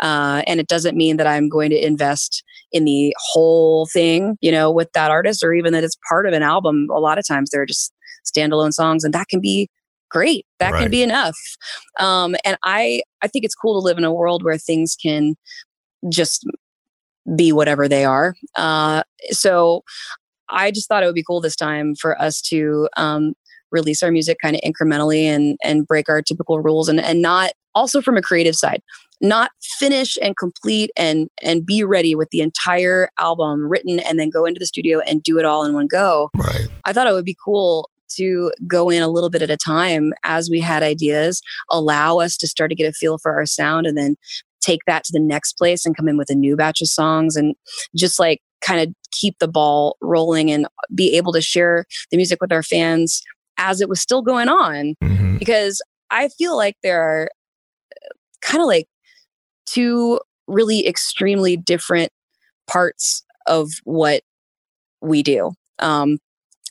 Uh, 0.00 0.42
and 0.46 0.58
it 0.58 0.66
doesn't 0.66 0.96
mean 0.96 1.16
that 1.18 1.26
I'm 1.26 1.48
going 1.48 1.70
to 1.70 1.86
invest 1.86 2.42
in 2.72 2.84
the 2.84 3.14
whole 3.18 3.86
thing, 3.86 4.36
you 4.40 4.50
know, 4.50 4.70
with 4.70 4.90
that 4.94 5.10
artist 5.10 5.44
or 5.44 5.52
even 5.52 5.72
that 5.74 5.84
it's 5.84 5.96
part 6.08 6.26
of 6.26 6.32
an 6.32 6.42
album. 6.42 6.88
A 6.90 6.98
lot 6.98 7.18
of 7.18 7.26
times 7.26 7.50
they're 7.50 7.66
just 7.66 7.92
standalone 8.26 8.72
songs 8.72 9.04
and 9.04 9.14
that 9.14 9.28
can 9.28 9.40
be 9.40 9.68
great. 10.12 10.46
That 10.58 10.72
right. 10.72 10.82
can 10.82 10.90
be 10.90 11.02
enough. 11.02 11.36
Um, 11.98 12.36
and 12.44 12.56
I, 12.64 13.02
I 13.22 13.28
think 13.28 13.44
it's 13.44 13.54
cool 13.54 13.80
to 13.80 13.84
live 13.84 13.98
in 13.98 14.04
a 14.04 14.12
world 14.12 14.44
where 14.44 14.58
things 14.58 14.96
can 15.00 15.34
just 16.10 16.46
be 17.36 17.52
whatever 17.52 17.88
they 17.88 18.04
are. 18.04 18.34
Uh, 18.56 19.02
so 19.30 19.82
I 20.48 20.70
just 20.70 20.88
thought 20.88 21.02
it 21.02 21.06
would 21.06 21.14
be 21.14 21.24
cool 21.26 21.40
this 21.40 21.56
time 21.56 21.94
for 21.94 22.20
us 22.20 22.40
to 22.42 22.88
um, 22.96 23.32
release 23.70 24.02
our 24.02 24.10
music 24.10 24.36
kind 24.42 24.54
of 24.54 24.60
incrementally 24.62 25.24
and 25.24 25.56
and 25.64 25.86
break 25.86 26.08
our 26.08 26.20
typical 26.20 26.60
rules 26.60 26.88
and 26.88 27.00
and 27.00 27.22
not 27.22 27.52
also 27.74 28.02
from 28.02 28.18
a 28.18 28.22
creative 28.22 28.54
side 28.54 28.82
not 29.22 29.52
finish 29.78 30.18
and 30.20 30.36
complete 30.36 30.90
and 30.96 31.28
and 31.42 31.64
be 31.64 31.84
ready 31.84 32.14
with 32.14 32.28
the 32.30 32.40
entire 32.40 33.08
album 33.18 33.66
written 33.66 34.00
and 34.00 34.18
then 34.18 34.28
go 34.28 34.44
into 34.44 34.58
the 34.58 34.66
studio 34.66 34.98
and 35.00 35.22
do 35.22 35.38
it 35.38 35.44
all 35.44 35.64
in 35.64 35.72
one 35.72 35.86
go. 35.86 36.28
Right. 36.36 36.66
I 36.84 36.92
thought 36.92 37.06
it 37.06 37.12
would 37.12 37.24
be 37.24 37.36
cool 37.42 37.88
to 38.16 38.52
go 38.66 38.90
in 38.90 39.02
a 39.02 39.08
little 39.08 39.30
bit 39.30 39.42
at 39.42 39.50
a 39.50 39.56
time 39.56 40.12
as 40.24 40.50
we 40.50 40.60
had 40.60 40.82
ideas, 40.82 41.42
allow 41.70 42.18
us 42.18 42.36
to 42.38 42.48
start 42.48 42.70
to 42.70 42.76
get 42.76 42.88
a 42.88 42.92
feel 42.92 43.18
for 43.18 43.32
our 43.32 43.46
sound 43.46 43.86
and 43.86 43.96
then 43.96 44.16
take 44.60 44.80
that 44.86 45.04
to 45.04 45.12
the 45.12 45.20
next 45.20 45.54
place 45.54 45.84
and 45.84 45.96
come 45.96 46.08
in 46.08 46.16
with 46.16 46.30
a 46.30 46.34
new 46.34 46.56
batch 46.56 46.80
of 46.80 46.88
songs 46.88 47.36
and 47.36 47.54
just 47.96 48.18
like 48.18 48.40
kind 48.60 48.80
of 48.80 48.94
keep 49.10 49.38
the 49.38 49.48
ball 49.48 49.96
rolling 50.00 50.50
and 50.50 50.66
be 50.94 51.16
able 51.16 51.32
to 51.32 51.42
share 51.42 51.84
the 52.10 52.16
music 52.16 52.40
with 52.40 52.52
our 52.52 52.62
fans 52.62 53.22
as 53.58 53.80
it 53.80 53.88
was 53.88 54.00
still 54.00 54.22
going 54.22 54.48
on 54.48 54.94
mm-hmm. 55.02 55.36
because 55.38 55.82
I 56.10 56.28
feel 56.28 56.56
like 56.56 56.76
there 56.82 57.02
are 57.02 57.28
kind 58.40 58.60
of 58.60 58.66
like 58.66 58.86
two 59.66 60.20
really 60.46 60.86
extremely 60.86 61.56
different 61.56 62.10
parts 62.66 63.24
of 63.46 63.70
what 63.84 64.22
we 65.00 65.22
do. 65.22 65.52
Um, 65.78 66.18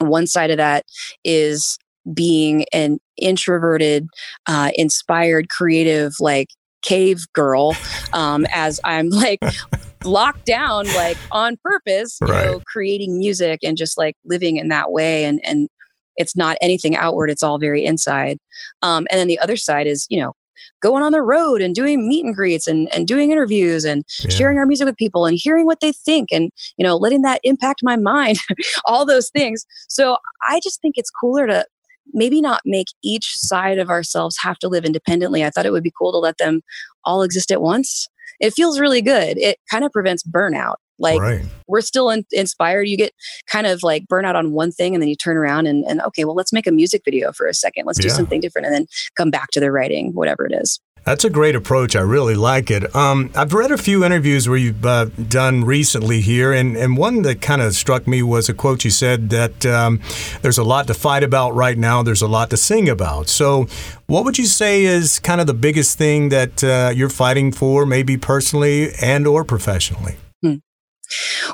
one 0.10 0.28
side 0.28 0.52
of 0.52 0.58
that 0.58 0.86
is 1.24 1.78
being 2.14 2.66
an 2.74 3.00
introverted, 3.18 4.08
uh, 4.48 4.72
inspired, 4.76 5.50
creative, 5.50 6.14
like 6.20 6.48
cave 6.82 7.26
girl, 7.34 7.76
um, 8.14 8.46
as 8.52 8.80
I'm 8.84 9.10
like 9.10 9.40
locked 10.04 10.46
down, 10.46 10.88
like 10.96 11.18
on 11.32 11.58
purpose, 11.64 12.18
you 12.22 12.28
right. 12.28 12.46
know, 12.46 12.62
creating 12.66 13.20
music 13.20 13.60
and 13.64 13.78
just 13.78 13.98
like 13.98 14.16
living 14.26 14.58
in 14.58 14.70
that 14.70 14.92
way. 14.92 15.26
And, 15.26 15.40
and 15.46 15.70
it's 16.18 16.36
not 16.36 16.58
anything 16.62 16.96
outward, 16.96 17.30
it's 17.30 17.44
all 17.44 17.60
very 17.60 17.86
inside. 17.86 18.38
Um, 18.82 19.08
and 19.12 19.20
then 19.20 19.28
the 19.28 19.40
other 19.40 19.58
side 19.58 19.88
is, 19.88 20.08
you 20.10 20.20
know, 20.20 20.34
going 20.82 21.04
on 21.04 21.12
the 21.12 21.22
road 21.22 21.62
and 21.62 21.76
doing 21.76 22.08
meet 22.08 22.26
and 22.26 22.36
greets 22.36 22.68
and, 22.68 22.94
and 22.94 23.08
doing 23.08 23.32
interviews 23.32 23.86
and 23.86 24.04
yeah. 24.22 24.30
sharing 24.30 24.58
our 24.58 24.66
music 24.66 24.86
with 24.86 24.98
people 24.98 25.26
and 25.26 25.38
hearing 25.42 25.66
what 25.66 25.80
they 25.80 25.92
think 25.92 26.30
and 26.32 26.52
you 26.78 26.86
know 26.86 26.98
letting 26.98 27.22
that 27.22 27.40
impact 27.44 27.82
my 27.84 27.96
mind 28.12 28.38
all 28.86 29.06
those 29.06 29.30
things 29.30 29.66
so 29.88 30.18
i 30.50 30.60
just 30.64 30.82
think 30.82 30.96
it's 30.98 31.12
cooler 31.12 31.48
to 31.48 31.66
maybe 32.14 32.42
not 32.42 32.62
make 32.66 32.88
each 33.04 33.38
side 33.38 33.80
of 33.80 33.90
ourselves 33.90 34.38
have 34.42 34.58
to 34.60 34.68
live 34.68 34.86
independently. 34.86 35.44
I 35.44 35.50
thought 35.50 35.66
it 35.66 35.72
would 35.72 35.84
be 35.84 35.94
cool 35.98 36.12
to 36.12 36.18
let 36.18 36.38
them 36.38 36.62
all 37.06 37.24
exist 37.24 37.52
at 37.52 37.62
once. 37.62 38.08
It 38.40 38.54
feels 38.54 38.80
really 38.80 39.02
good. 39.02 39.38
It 39.38 39.58
kind 39.70 39.84
of 39.84 39.92
prevents 39.92 40.24
burnout. 40.24 40.76
Like 41.00 41.20
right. 41.20 41.46
we're 41.68 41.82
still 41.82 42.10
in, 42.10 42.26
inspired. 42.32 42.88
You 42.88 42.98
get 42.98 43.14
kind 43.48 43.68
of 43.68 43.84
like 43.84 44.06
burnout 44.08 44.36
on 44.36 44.52
one 44.52 44.72
thing 44.72 44.94
and 44.94 45.02
then 45.02 45.10
you 45.10 45.16
turn 45.16 45.38
around 45.38 45.68
and, 45.68 45.84
and 45.86 46.02
okay, 46.02 46.26
well, 46.26 46.36
let's 46.36 46.54
make 46.54 46.68
a 46.68 46.72
music 46.72 47.02
video 47.04 47.32
for 47.32 47.48
a 47.48 47.54
second. 47.54 47.86
Let's 47.86 48.00
yeah. 48.00 48.04
do 48.04 48.10
something 48.10 48.40
different 48.40 48.68
and 48.68 48.76
then 48.76 48.88
come 49.16 49.32
back 49.32 49.50
to 49.52 49.60
the 49.60 49.72
writing, 49.72 50.14
whatever 50.14 50.46
it 50.46 50.54
is. 50.54 50.80
That's 51.04 51.26
a 51.26 51.32
great 51.32 51.56
approach. 51.56 51.96
I 51.96 52.02
really 52.02 52.36
like 52.36 52.70
it. 52.70 52.96
Um, 52.96 53.32
I've 53.36 53.54
read 53.54 53.72
a 53.72 53.78
few 53.78 54.06
interviews 54.06 54.48
where 54.48 54.58
you've 54.58 54.86
uh, 54.86 55.06
done 55.06 55.64
recently 55.64 56.22
here, 56.22 56.54
and, 56.54 56.78
and 56.78 56.96
one 56.96 57.24
that 57.24 57.42
kind 57.42 57.62
of 57.62 57.74
struck 57.74 58.06
me 58.08 58.22
was 58.22 58.50
a 58.50 58.54
quote 58.54 58.86
you 58.86 58.92
said 58.92 59.32
that 59.32 59.66
um, 59.66 60.00
there's 60.44 60.60
a 60.60 60.64
lot 60.64 60.86
to 60.88 60.94
fight 60.94 61.24
about 61.24 61.56
right 61.56 61.78
now, 61.78 62.04
there's 62.04 62.22
a 62.22 62.28
lot 62.28 62.52
to 62.52 62.58
sing 62.58 62.88
about. 62.88 63.30
So, 63.30 63.68
what 64.06 64.26
would 64.26 64.38
you 64.38 64.46
say 64.46 64.84
is 64.84 65.18
kind 65.18 65.42
of 65.42 65.48
the 65.48 65.56
biggest 65.56 65.98
thing 65.98 66.30
that 66.30 66.64
uh, 66.64 66.92
you're 66.94 67.10
fighting 67.10 67.52
for, 67.52 67.88
maybe 67.88 68.16
personally 68.16 68.92
and 69.02 69.26
or 69.26 69.44
professionally? 69.44 70.18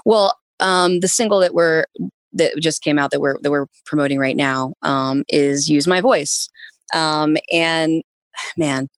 Well, 0.05 0.37
um, 0.59 0.99
the 1.01 1.07
single 1.07 1.39
that 1.39 1.53
we're 1.53 1.85
that 2.33 2.53
just 2.59 2.81
came 2.81 2.99
out 2.99 3.11
that 3.11 3.21
we're 3.21 3.37
that 3.41 3.51
we're 3.51 3.67
promoting 3.85 4.19
right 4.19 4.35
now 4.35 4.73
um, 4.81 5.23
is 5.29 5.69
"Use 5.69 5.87
My 5.87 6.01
Voice," 6.01 6.49
um, 6.93 7.37
and 7.51 8.03
man 8.57 8.89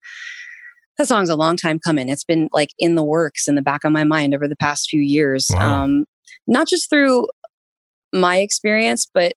that 1.00 1.08
song's 1.08 1.30
a 1.30 1.36
long 1.36 1.56
time 1.56 1.80
coming. 1.80 2.10
It's 2.10 2.26
been 2.26 2.50
like 2.52 2.72
in 2.78 2.96
the 2.96 3.04
works 3.04 3.48
in 3.48 3.56
the 3.56 3.62
back 3.62 3.86
of 3.86 3.92
my 3.92 4.04
mind 4.04 4.36
over 4.36 4.50
the 4.50 4.56
past 4.58 4.90
few 4.90 5.02
years. 5.02 5.48
Wow. 5.50 5.84
Um, 5.84 6.06
not 6.46 6.68
just 6.68 6.90
through 6.90 7.28
my 8.14 8.40
experience, 8.40 9.08
but 9.12 9.34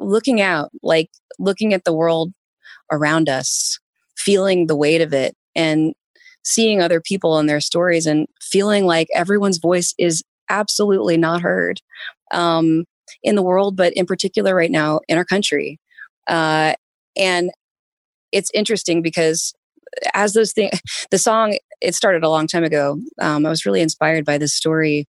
looking 0.00 0.40
out, 0.40 0.70
like 0.82 1.08
looking 1.38 1.72
at 1.72 1.84
the 1.84 1.92
world 1.92 2.32
around 2.90 3.28
us, 3.28 3.78
feeling 4.16 4.66
the 4.66 4.76
weight 4.76 5.00
of 5.00 5.14
it, 5.14 5.36
and 5.54 5.94
seeing 6.42 6.82
other 6.82 7.00
people 7.00 7.38
and 7.38 7.48
their 7.48 7.60
stories, 7.60 8.04
and 8.04 8.26
feeling 8.40 8.84
like 8.84 9.06
everyone's 9.14 9.58
voice 9.58 9.94
is 9.98 10.24
absolutely 10.48 11.16
not 11.16 11.42
heard 11.42 11.80
um, 12.32 12.84
in 13.22 13.34
the 13.34 13.42
world, 13.42 13.76
but 13.76 13.92
in 13.94 14.06
particular 14.06 14.54
right 14.54 14.70
now 14.70 15.00
in 15.08 15.18
our 15.18 15.24
country. 15.24 15.78
Uh, 16.26 16.74
and 17.16 17.50
it's 18.32 18.50
interesting 18.54 19.02
because 19.02 19.54
as 20.14 20.34
those 20.34 20.52
things, 20.52 20.80
the 21.10 21.18
song, 21.18 21.58
it 21.80 21.94
started 21.94 22.24
a 22.24 22.28
long 22.28 22.46
time 22.46 22.64
ago. 22.64 22.98
Um, 23.20 23.46
I 23.46 23.50
was 23.50 23.64
really 23.64 23.80
inspired 23.80 24.24
by 24.24 24.38
this 24.38 24.54
story. 24.54 25.06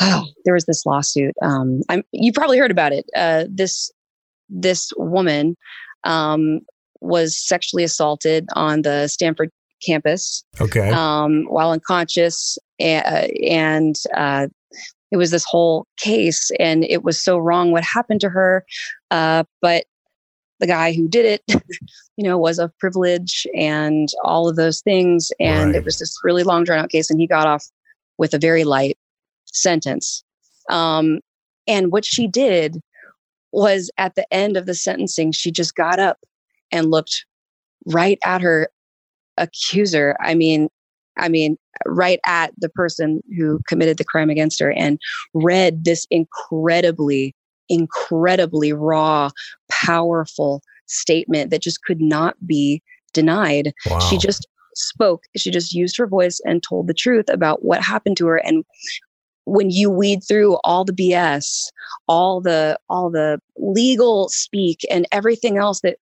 Oh, 0.00 0.24
there 0.44 0.54
was 0.54 0.66
this 0.66 0.84
lawsuit. 0.86 1.34
Um, 1.42 1.80
I'm, 1.88 2.02
you 2.12 2.32
probably 2.32 2.58
heard 2.58 2.70
about 2.70 2.92
it. 2.92 3.06
Uh, 3.16 3.44
this 3.48 3.90
this 4.50 4.92
woman 4.98 5.56
um, 6.04 6.60
was 7.00 7.36
sexually 7.36 7.82
assaulted 7.82 8.46
on 8.54 8.82
the 8.82 9.08
Stanford 9.08 9.50
campus. 9.84 10.44
Okay. 10.60 10.90
Um, 10.90 11.44
while 11.44 11.70
unconscious, 11.70 12.58
and, 12.78 13.30
and 13.42 13.96
uh, 14.16 14.48
it 15.10 15.16
was 15.16 15.30
this 15.30 15.44
whole 15.44 15.86
case, 15.96 16.50
and 16.58 16.84
it 16.84 17.04
was 17.04 17.22
so 17.22 17.38
wrong 17.38 17.70
what 17.70 17.84
happened 17.84 18.20
to 18.22 18.28
her. 18.28 18.64
Uh, 19.10 19.44
but 19.60 19.84
the 20.60 20.66
guy 20.66 20.92
who 20.92 21.08
did 21.08 21.24
it, 21.26 21.62
you 22.16 22.24
know, 22.24 22.38
was 22.38 22.58
of 22.58 22.76
privilege 22.78 23.46
and 23.56 24.08
all 24.22 24.48
of 24.48 24.56
those 24.56 24.80
things. 24.80 25.30
And 25.38 25.70
right. 25.70 25.76
it 25.76 25.84
was 25.84 25.98
this 25.98 26.16
really 26.24 26.42
long 26.42 26.64
drawn 26.64 26.78
out 26.78 26.90
case, 26.90 27.10
and 27.10 27.20
he 27.20 27.26
got 27.26 27.46
off 27.46 27.64
with 28.18 28.34
a 28.34 28.38
very 28.38 28.64
light 28.64 28.96
sentence. 29.46 30.24
Um, 30.70 31.20
and 31.66 31.92
what 31.92 32.04
she 32.04 32.26
did 32.26 32.80
was 33.52 33.90
at 33.98 34.14
the 34.14 34.26
end 34.32 34.56
of 34.56 34.66
the 34.66 34.74
sentencing, 34.74 35.32
she 35.32 35.50
just 35.50 35.74
got 35.74 35.98
up 35.98 36.18
and 36.72 36.90
looked 36.90 37.24
right 37.86 38.18
at 38.24 38.40
her 38.40 38.68
accuser. 39.36 40.16
I 40.20 40.34
mean, 40.34 40.68
I 41.16 41.28
mean, 41.28 41.56
right 41.86 42.20
at 42.26 42.52
the 42.58 42.68
person 42.68 43.22
who 43.36 43.60
committed 43.68 43.98
the 43.98 44.04
crime 44.04 44.30
against 44.30 44.60
her 44.60 44.72
and 44.72 44.98
read 45.32 45.84
this 45.84 46.06
incredibly 46.10 47.34
incredibly 47.68 48.72
raw, 48.72 49.30
powerful 49.70 50.62
statement 50.86 51.50
that 51.50 51.62
just 51.62 51.82
could 51.82 52.00
not 52.00 52.36
be 52.46 52.82
denied. 53.12 53.72
Wow. 53.86 53.98
She 54.00 54.18
just 54.18 54.46
spoke, 54.74 55.22
she 55.36 55.50
just 55.50 55.72
used 55.72 55.96
her 55.96 56.06
voice 56.06 56.40
and 56.44 56.62
told 56.62 56.88
the 56.88 56.94
truth 56.94 57.28
about 57.28 57.64
what 57.64 57.82
happened 57.82 58.16
to 58.18 58.26
her. 58.26 58.36
And 58.36 58.64
when 59.46 59.70
you 59.70 59.90
weed 59.90 60.20
through 60.26 60.56
all 60.64 60.84
the 60.84 60.92
BS, 60.92 61.64
all 62.08 62.40
the 62.40 62.78
all 62.88 63.10
the 63.10 63.38
legal 63.56 64.28
speak 64.30 64.80
and 64.90 65.06
everything 65.12 65.58
else 65.58 65.80
that 65.82 65.98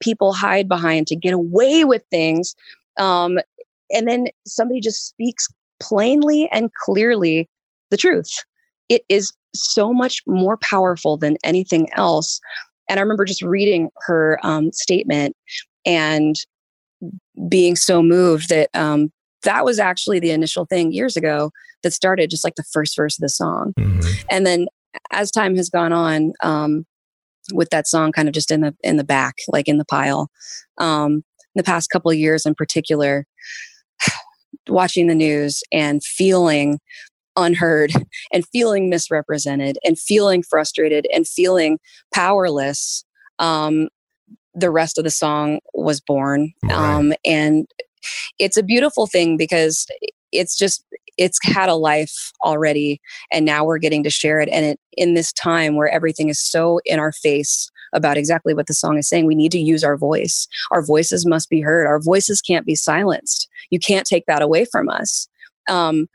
people 0.00 0.32
hide 0.32 0.68
behind 0.68 1.06
to 1.08 1.16
get 1.16 1.34
away 1.34 1.84
with 1.84 2.02
things, 2.10 2.54
um, 2.98 3.38
and 3.90 4.08
then 4.08 4.26
somebody 4.46 4.80
just 4.80 5.06
speaks 5.06 5.48
plainly 5.80 6.48
and 6.52 6.70
clearly 6.84 7.48
the 7.90 7.96
truth. 7.96 8.44
It 8.88 9.02
is 9.08 9.32
so 9.54 9.92
much 9.92 10.22
more 10.26 10.56
powerful 10.58 11.16
than 11.16 11.36
anything 11.44 11.88
else. 11.94 12.40
And 12.88 12.98
I 12.98 13.02
remember 13.02 13.24
just 13.24 13.42
reading 13.42 13.90
her 14.06 14.38
um, 14.42 14.72
statement 14.72 15.36
and 15.84 16.36
being 17.48 17.76
so 17.76 18.02
moved 18.02 18.48
that 18.48 18.70
um, 18.74 19.10
that 19.42 19.64
was 19.64 19.78
actually 19.78 20.18
the 20.18 20.30
initial 20.30 20.66
thing 20.66 20.92
years 20.92 21.16
ago 21.16 21.50
that 21.82 21.92
started 21.92 22.30
just 22.30 22.44
like 22.44 22.54
the 22.56 22.64
first 22.72 22.96
verse 22.96 23.18
of 23.18 23.22
the 23.22 23.28
song. 23.28 23.72
Mm-hmm. 23.78 24.26
And 24.30 24.46
then 24.46 24.66
as 25.10 25.30
time 25.30 25.56
has 25.56 25.68
gone 25.68 25.92
on, 25.92 26.32
um, 26.42 26.86
with 27.52 27.70
that 27.70 27.86
song 27.86 28.12
kind 28.12 28.28
of 28.28 28.34
just 28.34 28.50
in 28.50 28.60
the 28.60 28.74
in 28.82 28.96
the 28.96 29.04
back, 29.04 29.36
like 29.48 29.68
in 29.68 29.78
the 29.78 29.84
pile, 29.84 30.30
um, 30.78 31.12
in 31.12 31.22
the 31.56 31.62
past 31.62 31.90
couple 31.90 32.10
of 32.10 32.16
years 32.16 32.46
in 32.46 32.54
particular, 32.54 33.26
watching 34.68 35.06
the 35.06 35.14
news 35.14 35.62
and 35.72 36.02
feeling 36.04 36.78
unheard 37.36 37.92
and 38.32 38.46
feeling 38.48 38.88
misrepresented 38.90 39.78
and 39.84 39.98
feeling 39.98 40.42
frustrated 40.42 41.06
and 41.12 41.28
feeling 41.28 41.78
powerless 42.14 43.04
um, 43.38 43.88
the 44.54 44.70
rest 44.70 44.96
of 44.96 45.04
the 45.04 45.10
song 45.10 45.60
was 45.74 46.00
born 46.00 46.52
right. 46.64 46.72
um, 46.72 47.12
and 47.24 47.66
it's 48.38 48.56
a 48.56 48.62
beautiful 48.62 49.06
thing 49.06 49.36
because 49.36 49.86
it's 50.32 50.56
just 50.56 50.84
it's 51.18 51.38
had 51.42 51.68
a 51.68 51.74
life 51.74 52.32
already 52.44 53.00
and 53.32 53.44
now 53.44 53.64
we're 53.64 53.78
getting 53.78 54.02
to 54.02 54.10
share 54.10 54.40
it 54.40 54.48
and 54.50 54.64
it, 54.64 54.80
in 54.96 55.14
this 55.14 55.32
time 55.32 55.76
where 55.76 55.88
everything 55.88 56.28
is 56.28 56.40
so 56.40 56.80
in 56.84 56.98
our 56.98 57.12
face 57.12 57.70
about 57.92 58.16
exactly 58.16 58.54
what 58.54 58.66
the 58.66 58.74
song 58.74 58.98
is 58.98 59.08
saying 59.08 59.26
we 59.26 59.34
need 59.34 59.52
to 59.52 59.58
use 59.58 59.82
our 59.82 59.96
voice. 59.96 60.46
Our 60.70 60.82
voices 60.82 61.26
must 61.26 61.48
be 61.48 61.60
heard. 61.60 61.86
Our 61.86 62.00
voices 62.00 62.42
can't 62.42 62.66
be 62.66 62.74
silenced. 62.74 63.48
You 63.70 63.78
can't 63.78 64.06
take 64.06 64.26
that 64.26 64.42
away 64.42 64.64
from 64.64 64.88
us. 64.88 65.28
Um, 65.68 66.08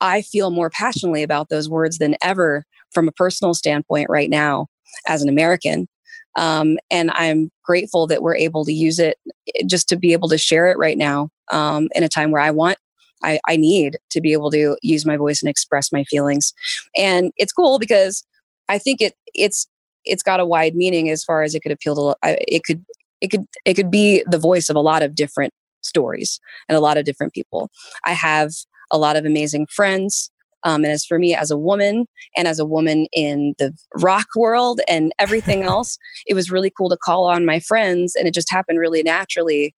I 0.00 0.22
feel 0.22 0.50
more 0.50 0.70
passionately 0.70 1.22
about 1.22 1.48
those 1.48 1.68
words 1.68 1.98
than 1.98 2.16
ever 2.22 2.64
from 2.92 3.08
a 3.08 3.12
personal 3.12 3.54
standpoint 3.54 4.08
right 4.08 4.30
now 4.30 4.68
as 5.08 5.22
an 5.22 5.28
American. 5.28 5.88
Um, 6.36 6.78
and 6.90 7.10
I'm 7.12 7.50
grateful 7.64 8.06
that 8.08 8.22
we're 8.22 8.36
able 8.36 8.64
to 8.66 8.72
use 8.72 8.98
it 8.98 9.16
eh, 9.54 9.62
just 9.66 9.88
to 9.88 9.96
be 9.96 10.12
able 10.12 10.28
to 10.28 10.38
share 10.38 10.68
it 10.68 10.76
right 10.76 10.98
now 10.98 11.30
um, 11.50 11.88
in 11.94 12.02
a 12.02 12.08
time 12.08 12.30
where 12.30 12.42
I 12.42 12.50
want, 12.50 12.78
I, 13.22 13.40
I 13.46 13.56
need 13.56 13.96
to 14.10 14.20
be 14.20 14.32
able 14.32 14.50
to 14.50 14.76
use 14.82 15.06
my 15.06 15.16
voice 15.16 15.42
and 15.42 15.48
express 15.48 15.92
my 15.92 16.04
feelings. 16.04 16.52
And 16.96 17.32
it's 17.36 17.52
cool 17.52 17.78
because 17.78 18.24
I 18.68 18.78
think 18.78 19.00
it 19.00 19.14
it's 19.34 19.66
it's 20.04 20.22
got 20.22 20.40
a 20.40 20.46
wide 20.46 20.74
meaning 20.74 21.10
as 21.10 21.24
far 21.24 21.42
as 21.42 21.54
it 21.54 21.60
could 21.60 21.72
appeal 21.72 21.94
to 21.94 22.16
it 22.22 22.62
could 22.64 22.84
it 23.20 23.28
could 23.28 23.44
it 23.64 23.74
could 23.74 23.90
be 23.90 24.22
the 24.28 24.38
voice 24.38 24.68
of 24.68 24.76
a 24.76 24.80
lot 24.80 25.02
of 25.02 25.14
different 25.14 25.52
stories 25.82 26.40
and 26.68 26.76
a 26.76 26.80
lot 26.80 26.96
of 26.96 27.04
different 27.04 27.32
people. 27.32 27.70
I 28.04 28.12
have 28.12 28.52
a 28.90 28.98
lot 28.98 29.16
of 29.16 29.24
amazing 29.24 29.66
friends. 29.70 30.30
Um, 30.64 30.82
and 30.82 30.92
as 30.92 31.04
for 31.04 31.18
me 31.18 31.34
as 31.34 31.50
a 31.50 31.56
woman 31.56 32.06
and 32.36 32.48
as 32.48 32.58
a 32.58 32.64
woman 32.64 33.06
in 33.12 33.54
the 33.58 33.72
rock 34.00 34.26
world 34.34 34.80
and 34.88 35.12
everything 35.18 35.62
else, 35.74 35.96
it 36.26 36.34
was 36.34 36.50
really 36.50 36.72
cool 36.76 36.88
to 36.90 36.96
call 36.96 37.26
on 37.26 37.46
my 37.46 37.60
friends. 37.60 38.14
And 38.16 38.26
it 38.26 38.34
just 38.34 38.50
happened 38.50 38.78
really 38.78 39.02
naturally 39.02 39.74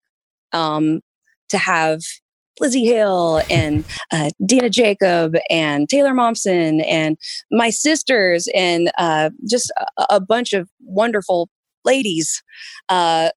um, 0.53 1.01
to 1.51 1.59
have 1.59 2.01
Lzzy 2.61 2.85
Hale 2.85 3.43
and 3.51 3.85
uh, 4.13 4.31
Deena 4.45 4.69
Jakoub 4.69 5.39
and 5.51 5.89
Taylor 5.89 6.13
Momsen 6.13 6.85
and 6.87 7.17
my 7.51 7.71
sisters 7.71 8.49
and 8.55 8.91
uh, 8.99 9.31
just 9.49 9.73
a, 9.97 10.07
a, 10.11 10.21
bunch 10.21 10.53
of 10.53 10.69
wonderful 10.81 11.49
ladies 11.85 12.43
uh, 12.89 13.31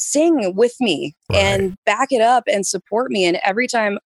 sing 0.00 0.54
with 0.56 0.74
me 0.80 1.14
right. 1.30 1.38
and 1.38 1.76
back 1.84 2.08
it 2.10 2.22
up 2.22 2.44
and 2.46 2.66
support 2.66 3.10
me. 3.10 3.26
And 3.26 3.38
every 3.44 3.66
time 3.66 3.98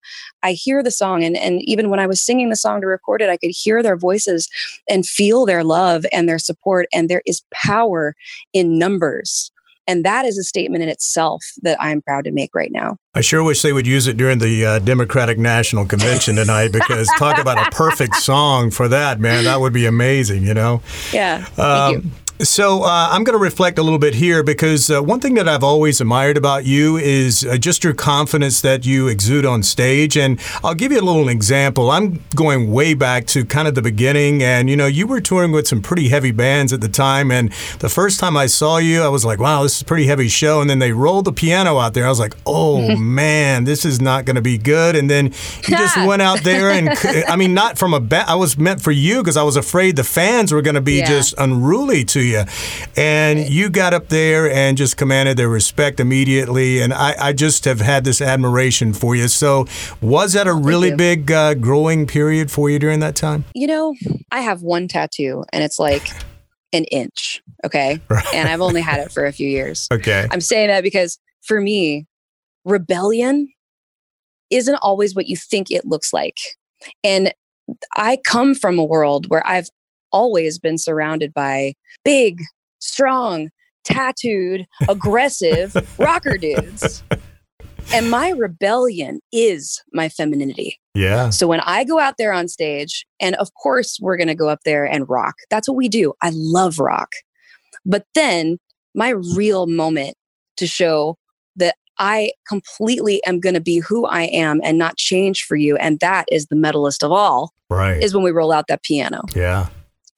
I 0.42 0.52
hear 0.52 0.82
the 0.82 0.90
song, 0.90 1.22
and, 1.22 1.36
and 1.36 1.62
even 1.62 1.88
when 1.88 2.00
I 2.00 2.06
was 2.06 2.22
singing 2.22 2.50
the 2.50 2.56
song 2.56 2.80
to 2.80 2.86
record 2.86 3.22
it, 3.22 3.30
I 3.30 3.36
could 3.36 3.52
hear 3.52 3.82
their 3.82 3.96
voices 3.96 4.48
and 4.88 5.06
feel 5.06 5.46
their 5.46 5.64
love 5.64 6.04
and 6.12 6.28
their 6.28 6.38
support. 6.38 6.86
And 6.92 7.08
there 7.08 7.22
is 7.26 7.42
power 7.52 8.14
in 8.52 8.78
numbers. 8.78 9.52
And 9.86 10.04
that 10.04 10.24
is 10.24 10.38
a 10.38 10.42
statement 10.42 10.82
in 10.82 10.88
itself 10.88 11.44
that 11.62 11.80
I'm 11.80 12.00
proud 12.02 12.24
to 12.24 12.32
make 12.32 12.54
right 12.54 12.70
now. 12.72 12.96
I 13.14 13.20
sure 13.20 13.44
wish 13.44 13.62
they 13.62 13.72
would 13.72 13.86
use 13.86 14.06
it 14.06 14.16
during 14.16 14.38
the 14.38 14.64
uh, 14.64 14.78
Democratic 14.80 15.38
National 15.38 15.84
Convention 15.86 16.36
tonight 16.36 16.72
because 16.72 17.08
talk 17.18 17.38
about 17.38 17.58
a 17.58 17.70
perfect 17.70 18.16
song 18.16 18.70
for 18.70 18.88
that, 18.88 19.20
man. 19.20 19.44
That 19.44 19.60
would 19.60 19.72
be 19.72 19.86
amazing, 19.86 20.44
you 20.44 20.54
know? 20.54 20.82
Yeah. 21.12 21.46
Um, 21.58 22.12
So 22.44 22.82
uh, 22.82 23.08
I'm 23.10 23.24
going 23.24 23.36
to 23.38 23.42
reflect 23.42 23.78
a 23.78 23.82
little 23.82 23.98
bit 23.98 24.14
here 24.14 24.42
because 24.42 24.90
uh, 24.90 25.02
one 25.02 25.18
thing 25.18 25.34
that 25.34 25.48
I've 25.48 25.64
always 25.64 26.00
admired 26.00 26.36
about 26.36 26.64
you 26.66 26.98
is 26.98 27.42
uh, 27.44 27.56
just 27.56 27.82
your 27.82 27.94
confidence 27.94 28.60
that 28.60 28.84
you 28.84 29.08
exude 29.08 29.46
on 29.46 29.62
stage. 29.62 30.16
And 30.18 30.38
I'll 30.62 30.74
give 30.74 30.92
you 30.92 31.00
a 31.00 31.02
little 31.02 31.28
example. 31.30 31.90
I'm 31.90 32.22
going 32.36 32.70
way 32.70 32.92
back 32.92 33.26
to 33.28 33.46
kind 33.46 33.66
of 33.66 33.74
the 33.74 33.80
beginning, 33.82 34.42
and 34.42 34.68
you 34.68 34.76
know, 34.76 34.86
you 34.86 35.06
were 35.06 35.22
touring 35.22 35.52
with 35.52 35.66
some 35.66 35.80
pretty 35.80 36.08
heavy 36.08 36.32
bands 36.32 36.72
at 36.74 36.82
the 36.82 36.88
time. 36.88 37.30
And 37.30 37.50
the 37.78 37.88
first 37.88 38.20
time 38.20 38.36
I 38.36 38.46
saw 38.46 38.76
you, 38.76 39.02
I 39.02 39.08
was 39.08 39.24
like, 39.24 39.38
"Wow, 39.38 39.62
this 39.62 39.76
is 39.76 39.82
a 39.82 39.84
pretty 39.86 40.06
heavy 40.06 40.28
show." 40.28 40.60
And 40.60 40.68
then 40.68 40.80
they 40.80 40.92
rolled 40.92 41.24
the 41.24 41.32
piano 41.32 41.78
out 41.78 41.94
there. 41.94 42.04
I 42.04 42.10
was 42.10 42.20
like, 42.20 42.36
"Oh 42.44 42.94
man, 42.98 43.64
this 43.64 43.86
is 43.86 44.00
not 44.02 44.26
going 44.26 44.36
to 44.36 44.42
be 44.42 44.58
good." 44.58 44.96
And 44.96 45.08
then 45.08 45.26
you 45.26 45.76
just 45.78 45.96
went 46.06 46.20
out 46.20 46.42
there, 46.42 46.68
and 46.70 46.90
I 47.26 47.36
mean, 47.36 47.54
not 47.54 47.78
from 47.78 47.94
a 47.94 48.00
ba- 48.00 48.26
I 48.28 48.34
was 48.34 48.58
meant 48.58 48.82
for 48.82 48.92
you 48.92 49.22
because 49.22 49.38
I 49.38 49.42
was 49.44 49.56
afraid 49.56 49.96
the 49.96 50.04
fans 50.04 50.52
were 50.52 50.62
going 50.62 50.74
to 50.74 50.80
be 50.82 50.98
Yeah. 50.98 51.06
just 51.06 51.34
unruly 51.38 52.04
to 52.06 52.20
you. 52.20 52.33
And 52.96 53.48
you 53.48 53.70
got 53.70 53.94
up 53.94 54.08
there 54.08 54.50
and 54.50 54.76
just 54.76 54.96
commanded 54.96 55.36
their 55.36 55.48
respect 55.48 56.00
immediately. 56.00 56.80
And 56.80 56.92
I, 56.92 57.14
I 57.18 57.32
just 57.32 57.64
have 57.64 57.80
had 57.80 58.04
this 58.04 58.20
admiration 58.20 58.92
for 58.92 59.14
you. 59.14 59.28
So, 59.28 59.66
was 60.00 60.32
that 60.32 60.46
a 60.46 60.54
really 60.54 60.94
big 60.94 61.30
uh, 61.30 61.54
growing 61.54 62.06
period 62.06 62.50
for 62.50 62.68
you 62.70 62.78
during 62.78 63.00
that 63.00 63.16
time? 63.16 63.44
You 63.54 63.66
know, 63.66 63.94
I 64.30 64.40
have 64.40 64.62
one 64.62 64.88
tattoo 64.88 65.44
and 65.52 65.62
it's 65.62 65.78
like 65.78 66.08
an 66.72 66.84
inch. 66.84 67.42
Okay. 67.64 68.00
And 68.34 68.48
I've 68.48 68.60
only 68.60 68.80
had 68.80 69.00
it 69.00 69.12
for 69.12 69.24
a 69.24 69.32
few 69.32 69.48
years. 69.48 69.88
Okay. 69.92 70.26
I'm 70.30 70.40
saying 70.40 70.68
that 70.68 70.82
because 70.82 71.18
for 71.42 71.60
me, 71.60 72.06
rebellion 72.64 73.48
isn't 74.50 74.76
always 74.76 75.14
what 75.14 75.26
you 75.26 75.36
think 75.36 75.70
it 75.70 75.84
looks 75.84 76.12
like. 76.12 76.36
And 77.02 77.32
I 77.96 78.18
come 78.24 78.54
from 78.54 78.78
a 78.78 78.84
world 78.84 79.28
where 79.28 79.46
I've 79.46 79.68
always 80.14 80.58
been 80.58 80.78
surrounded 80.78 81.34
by 81.34 81.74
big, 82.04 82.40
strong, 82.78 83.50
tattooed, 83.84 84.66
aggressive 84.88 85.74
rocker 85.98 86.38
dudes. 86.38 87.02
And 87.92 88.10
my 88.10 88.30
rebellion 88.30 89.20
is 89.32 89.82
my 89.92 90.08
femininity. 90.08 90.78
Yeah. 90.94 91.30
So 91.30 91.46
when 91.46 91.60
I 91.60 91.84
go 91.84 91.98
out 91.98 92.14
there 92.16 92.32
on 92.32 92.48
stage, 92.48 93.04
and 93.20 93.34
of 93.36 93.50
course 93.54 93.98
we're 94.00 94.16
going 94.16 94.28
to 94.28 94.34
go 94.34 94.48
up 94.48 94.60
there 94.64 94.84
and 94.86 95.08
rock. 95.08 95.34
That's 95.50 95.68
what 95.68 95.76
we 95.76 95.88
do. 95.88 96.14
I 96.22 96.30
love 96.32 96.78
rock. 96.78 97.10
But 97.84 98.06
then 98.14 98.58
my 98.94 99.10
real 99.10 99.66
moment 99.66 100.16
to 100.56 100.66
show 100.66 101.18
that 101.56 101.74
I 101.98 102.32
completely 102.48 103.22
am 103.26 103.38
going 103.38 103.54
to 103.54 103.60
be 103.60 103.78
who 103.78 104.06
I 104.06 104.22
am 104.24 104.60
and 104.64 104.78
not 104.78 104.96
change 104.96 105.42
for 105.44 105.56
you. 105.56 105.76
And 105.76 106.00
that 106.00 106.24
is 106.32 106.46
the 106.46 106.56
medalist 106.56 107.02
of 107.04 107.12
all 107.12 107.52
Right. 107.70 108.02
is 108.02 108.14
when 108.14 108.24
we 108.24 108.30
roll 108.30 108.52
out 108.52 108.66
that 108.68 108.82
piano. 108.82 109.22
yeah. 109.34 109.68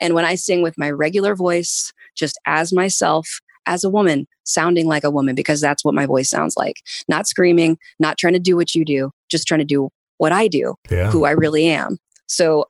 And 0.01 0.15
when 0.15 0.25
I 0.25 0.35
sing 0.35 0.63
with 0.63 0.77
my 0.79 0.91
regular 0.91 1.35
voice, 1.35 1.93
just 2.15 2.39
as 2.47 2.73
myself, 2.73 3.41
as 3.67 3.83
a 3.85 3.91
woman, 3.91 4.27
sounding 4.45 4.87
like 4.87 5.05
a 5.05 5.11
woman, 5.11 5.35
because 5.35 5.61
that's 5.61 5.85
what 5.85 5.95
my 5.95 6.07
voice 6.07 6.31
sounds 6.31 6.57
like. 6.57 6.77
Not 7.09 7.27
screaming, 7.27 7.79
not 7.99 8.17
trying 8.19 8.35
to 8.35 8.39
do 8.39 8.57
what 8.57 8.75
you 8.75 8.85
do, 8.85 9.11
just 9.31 9.47
trying 9.47 9.61
to 9.61 9.65
do 9.65 9.89
what 10.19 10.33
I 10.33 10.49
do 10.49 10.75
Yeah. 10.91 11.11
who 11.11 11.25
I 11.25 11.33
really 11.33 11.67
am. 11.67 11.99
So 12.27 12.67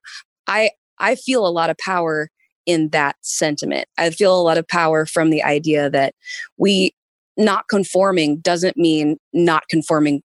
I 0.47 0.71
I 0.99 1.15
feel 1.15 1.47
a 1.47 1.51
lot 1.51 1.69
of 1.71 1.77
power 1.79 2.31
in 2.65 2.89
that 2.91 3.17
sentiment. 3.21 3.87
I 3.99 4.11
feel 4.11 4.39
a 4.39 4.43
lot 4.43 4.59
of 4.59 4.67
power 4.67 5.05
from 5.07 5.31
the 5.31 5.43
idea 5.43 5.91
that 5.91 6.15
we 6.57 6.93
not 7.37 7.69
conforming 7.69 8.39
doesn't 8.39 8.77
mean 8.77 9.19
not 9.35 9.65
conforming 9.69 10.23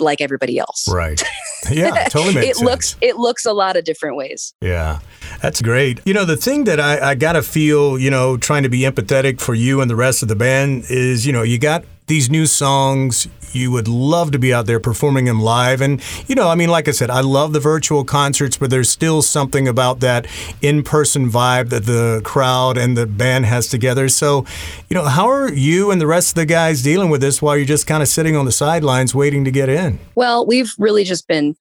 like 0.00 0.20
everybody 0.20 0.58
else. 0.58 0.86
Right. 0.88 1.22
Yeah. 1.70 1.90
Totally 2.10 2.34
makes 2.34 2.46
it 2.46 2.56
sense. 2.56 2.68
looks 2.68 2.96
it 3.00 3.16
looks 3.16 3.44
a 3.44 3.52
lot 3.52 3.76
of 3.76 3.84
different 3.84 4.16
ways. 4.16 4.54
Yeah, 4.60 5.00
that's 5.42 5.60
great. 5.60 6.00
You 6.04 6.14
know, 6.14 6.24
the 6.24 6.36
thing 6.36 6.64
that 6.64 6.80
I, 6.80 7.10
I 7.10 7.14
got 7.14 7.32
to 7.32 7.42
feel, 7.42 7.98
you 7.98 8.10
know, 8.10 8.36
trying 8.36 8.62
to 8.62 8.68
be 8.68 8.80
empathetic 8.80 9.40
for 9.40 9.54
you 9.54 9.80
and 9.80 9.90
the 9.90 9.96
rest 9.96 10.22
of 10.22 10.28
the 10.28 10.36
band 10.36 10.84
is, 10.88 11.26
you 11.26 11.32
know, 11.32 11.42
you 11.42 11.58
got 11.58 11.84
these 12.08 12.28
new 12.28 12.46
songs. 12.46 13.28
You 13.52 13.70
would 13.70 13.88
love 13.88 14.32
to 14.32 14.38
be 14.38 14.52
out 14.52 14.66
there 14.66 14.78
performing 14.78 15.24
them 15.24 15.40
live. 15.40 15.80
And, 15.80 16.02
you 16.26 16.34
know, 16.34 16.48
I 16.48 16.54
mean, 16.54 16.68
like 16.68 16.86
I 16.86 16.90
said, 16.90 17.08
I 17.08 17.20
love 17.20 17.54
the 17.54 17.60
virtual 17.60 18.04
concerts, 18.04 18.58
but 18.58 18.68
there's 18.68 18.90
still 18.90 19.22
something 19.22 19.66
about 19.66 20.00
that 20.00 20.26
in 20.60 20.82
person 20.82 21.30
vibe 21.30 21.70
that 21.70 21.86
the 21.86 22.20
crowd 22.24 22.76
and 22.76 22.94
the 22.94 23.06
band 23.06 23.46
has 23.46 23.68
together. 23.68 24.10
So, 24.10 24.44
you 24.90 24.94
know, 24.94 25.04
how 25.04 25.30
are 25.30 25.50
you 25.50 25.90
and 25.90 25.98
the 25.98 26.06
rest 26.06 26.30
of 26.30 26.34
the 26.34 26.44
guys 26.44 26.82
dealing 26.82 27.08
with 27.08 27.22
this 27.22 27.40
while 27.40 27.56
you're 27.56 27.64
just 27.64 27.86
kind 27.86 28.02
of 28.02 28.08
sitting 28.08 28.36
on 28.36 28.44
the 28.44 28.52
sidelines 28.52 29.14
waiting 29.14 29.44
to 29.46 29.50
get 29.50 29.70
in? 29.70 29.98
Well, 30.14 30.46
we've 30.46 30.74
really 30.78 31.04
just 31.04 31.26
been 31.26 31.56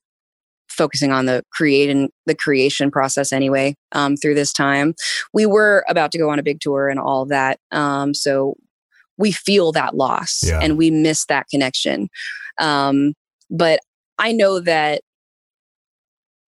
focusing 0.67 1.11
on 1.11 1.25
the 1.25 1.43
creating 1.51 2.09
the 2.25 2.35
creation 2.35 2.91
process 2.91 3.31
anyway 3.31 3.75
um, 3.93 4.17
through 4.17 4.35
this 4.35 4.51
time. 4.51 4.93
We 5.33 5.45
were 5.45 5.85
about 5.87 6.11
to 6.11 6.17
go 6.17 6.29
on 6.29 6.37
a 6.37 6.43
big 6.43 6.59
tour 6.59 6.89
and 6.89 6.99
all 6.99 7.25
that, 7.27 7.59
um, 7.71 8.13
so 8.13 8.55
we 9.17 9.31
feel 9.31 9.71
that 9.71 9.95
loss 9.95 10.41
Yeah. 10.43 10.59
and 10.61 10.77
we 10.77 10.91
miss 10.91 11.25
that 11.25 11.47
connection. 11.49 12.09
Um, 12.59 13.13
but 13.49 13.79
I 14.17 14.31
know 14.31 14.59
that 14.59 15.01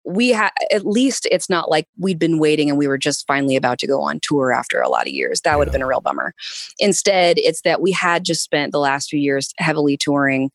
we 0.07 0.29
had 0.29 0.51
at 0.71 0.85
least 0.85 1.27
it's 1.31 1.49
not 1.49 1.69
like 1.71 1.87
we'd 1.97 2.19
been 2.19 2.37
waiting 2.37 2.69
and 2.69 2.77
we 2.77 2.87
were 2.87 2.97
just 2.97 3.25
finally 3.25 3.55
about 3.55 3.79
to 3.79 3.87
go 3.87 4.01
on 4.01 4.19
tour 4.21 4.53
after 4.53 4.79
a 4.79 4.87
lot 4.89 5.07
of 5.07 5.13
years. 5.13 5.41
That 5.41 5.57
would 5.57 5.67
have 5.67 5.73
been 5.73 5.81
a 5.81 5.87
real 5.87 6.01
bummer. 6.01 6.33
Instead, 6.77 7.39
it's 7.39 7.61
that 7.61 7.81
we 7.81 7.91
had 7.91 8.23
just 8.23 8.43
spent 8.43 8.71
the 8.71 8.79
last 8.79 9.09
few 9.09 9.19
years 9.19 9.51
heavily 9.57 9.97
touring 9.97 10.51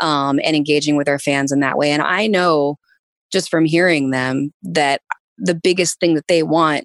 um, 0.00 0.40
and 0.42 0.56
engaging 0.56 0.96
with 0.96 1.06
our 1.08 1.18
fans 1.18 1.52
in 1.52 1.60
that 1.60 1.76
way. 1.76 1.90
And 1.90 2.00
I 2.00 2.26
know 2.26 2.78
just 3.30 3.50
from 3.50 3.66
hearing 3.66 4.10
them 4.10 4.52
that 4.62 5.02
the 5.36 5.54
biggest 5.54 6.00
thing 6.00 6.14
that 6.14 6.26
they 6.26 6.42
want 6.42 6.84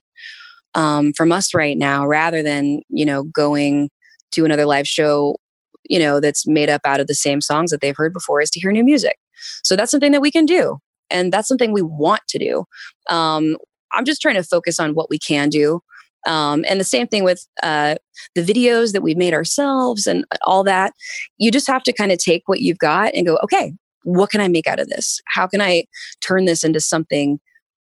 um, 0.75 1.13
from 1.13 1.31
us 1.31 1.53
right 1.53 1.77
now, 1.77 2.05
rather 2.05 2.43
than 2.43 2.81
you 2.89 3.05
know 3.05 3.23
going 3.23 3.89
to 4.31 4.45
another 4.45 4.65
live 4.65 4.87
show, 4.87 5.37
you 5.85 5.99
know 5.99 6.19
that's 6.19 6.47
made 6.47 6.69
up 6.69 6.81
out 6.85 6.99
of 6.99 7.07
the 7.07 7.15
same 7.15 7.41
songs 7.41 7.71
that 7.71 7.81
they've 7.81 7.97
heard 7.97 8.13
before, 8.13 8.41
is 8.41 8.49
to 8.51 8.59
hear 8.59 8.71
new 8.71 8.83
music. 8.83 9.17
So 9.63 9.75
that's 9.75 9.91
something 9.91 10.11
that 10.11 10.21
we 10.21 10.31
can 10.31 10.45
do, 10.45 10.79
and 11.09 11.31
that's 11.31 11.47
something 11.47 11.71
we 11.71 11.81
want 11.81 12.21
to 12.29 12.39
do. 12.39 12.65
Um, 13.09 13.57
I'm 13.91 14.05
just 14.05 14.21
trying 14.21 14.35
to 14.35 14.43
focus 14.43 14.79
on 14.79 14.93
what 14.93 15.09
we 15.09 15.17
can 15.17 15.49
do. 15.49 15.81
Um, 16.27 16.65
and 16.67 16.79
the 16.79 16.85
same 16.85 17.07
thing 17.07 17.23
with 17.23 17.47
uh, 17.63 17.95
the 18.35 18.43
videos 18.43 18.91
that 18.91 19.01
we've 19.01 19.17
made 19.17 19.33
ourselves 19.33 20.05
and 20.05 20.25
all 20.43 20.63
that. 20.65 20.93
You 21.37 21.49
just 21.49 21.67
have 21.67 21.83
to 21.83 21.93
kind 21.93 22.11
of 22.11 22.17
take 22.17 22.43
what 22.45 22.59
you've 22.59 22.77
got 22.77 23.13
and 23.13 23.25
go, 23.25 23.39
okay, 23.43 23.73
what 24.03 24.29
can 24.29 24.41
I 24.41 24.47
make 24.47 24.67
out 24.67 24.79
of 24.79 24.89
this? 24.89 25.21
How 25.27 25.47
can 25.47 25.61
I 25.61 25.85
turn 26.21 26.45
this 26.45 26.63
into 26.63 26.81
something 26.81 27.39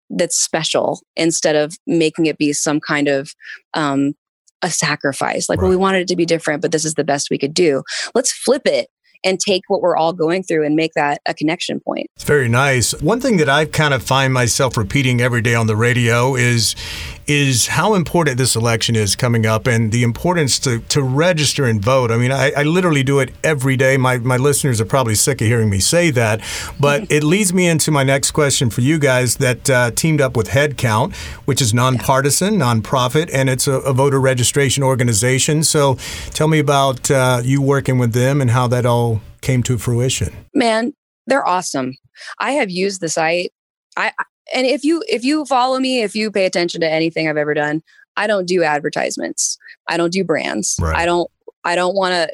that's 0.10 0.38
special 0.38 1.02
instead 1.16 1.56
of 1.56 1.76
making 1.86 2.26
it 2.26 2.38
be 2.38 2.54
some 2.54 2.80
kind 2.80 3.08
of 3.08 3.34
um, 3.74 4.14
a 4.62 4.70
sacrifice? 4.70 5.50
Like, 5.50 5.62
well, 5.62 5.70
we 5.70 5.76
wanted 5.76 6.02
it 6.02 6.08
to 6.10 6.16
be 6.16 6.26
different, 6.26 6.62
but 6.62 6.72
this 6.72 6.86
is 6.86 6.96
the 6.96 7.04
best 7.04 7.30
we 7.30 7.38
could 7.38 7.54
do. 7.54 7.84
Let's 8.14 8.32
flip 8.32 8.64
it 8.66 8.88
and 9.24 9.40
take 9.40 9.64
what 9.68 9.82
we're 9.82 9.98
all 9.98 10.14
going 10.14 10.44
through 10.44 10.66
and 10.66 10.76
make 10.76 10.94
that 10.94 11.22
a 11.28 11.34
connection 11.34 11.80
point. 11.80 12.08
It's 12.16 12.24
very 12.24 12.48
nice. 12.48 12.94
One 13.02 13.20
thing 13.20 13.38
that 13.38 13.50
I 13.50 13.66
kind 13.66 13.94
of 13.94 14.02
find 14.02 14.34
myself 14.34 14.78
repeating 14.78 15.22
every 15.22 15.42
day 15.42 15.56
on 15.56 15.68
the 15.68 15.76
radio 15.76 16.36
is 16.36 16.76
is 17.30 17.68
how 17.68 17.94
important 17.94 18.38
this 18.38 18.56
election 18.56 18.96
is 18.96 19.16
coming 19.16 19.46
up 19.46 19.68
and 19.68 19.92
the 19.92 20.04
importance 20.04 20.58
to, 20.60 20.80
to 20.80 21.02
register 21.04 21.66
and 21.66 21.82
vote. 21.82 22.10
I 22.12 22.18
mean, 22.18 22.32
I, 22.32 22.52
I 22.58 22.64
literally 22.64 23.04
do 23.04 23.20
it 23.20 23.32
every 23.44 23.78
day. 23.78 23.98
My, 23.98 24.18
my 24.18 24.38
listeners 24.38 24.82
are 24.82 24.86
probably 24.86 25.16
sick 25.16 25.40
of 25.42 25.48
hearing 25.48 25.70
me 25.70 25.80
say 25.80 26.10
that, 26.12 26.42
but 26.80 27.10
it 27.12 27.24
leads 27.24 27.54
me 27.54 27.68
into 27.68 27.92
my 27.92 28.04
next 28.04 28.32
question 28.32 28.70
for 28.70 28.82
you 28.82 28.98
guys 28.98 29.36
that 29.38 29.70
uh, 29.70 29.92
teamed 29.92 30.22
up 30.22 30.36
with 30.36 30.50
Headcount, 30.50 31.16
which 31.46 31.62
is 31.62 31.74
nonpartisan, 31.74 32.56
nonprofit, 32.56 33.30
and 33.32 33.50
it's 33.50 33.68
a, 33.68 33.74
a 33.74 33.94
voter 33.94 34.20
registration 34.20 34.84
organization. 34.84 35.64
So 35.64 35.96
tell 36.32 36.48
me 36.48 36.60
about 36.60 37.12
uh, 37.12 37.42
you 37.44 37.62
working 37.62 37.98
with 38.00 38.14
them 38.14 38.42
and 38.42 38.50
how 38.52 38.68
that 38.68 38.86
all 38.86 39.22
came 39.42 39.62
to 39.64 39.78
fruition. 39.78 40.34
man 40.54 40.92
they're 41.28 41.48
awesome 41.48 41.94
i 42.40 42.52
have 42.52 42.70
used 42.70 43.00
the 43.02 43.08
site 43.08 43.52
i 43.96 44.12
I- 44.20 44.24
and 44.54 44.66
if 44.68 44.84
you 44.84 45.04
if 45.08 45.24
you 45.24 45.46
follow 45.46 45.80
me 45.80 46.02
if 46.02 46.16
you 46.16 46.32
pay 46.32 46.46
attention 46.46 46.82
to 46.82 46.90
anything 46.90 47.28
i've 47.28 47.38
ever 47.38 47.54
done 47.54 47.82
i 48.18 48.28
don't 48.28 48.48
do 48.48 48.64
advertisements. 48.64 49.58
I 49.88 49.98
don't 49.98 50.12
do 50.12 50.24
brands. 50.24 50.76
Right. 50.80 50.96
i 50.96 51.06
don't 51.06 51.30
i 51.64 51.76
don't 51.76 51.96
want 51.96 52.14
to 52.14 52.30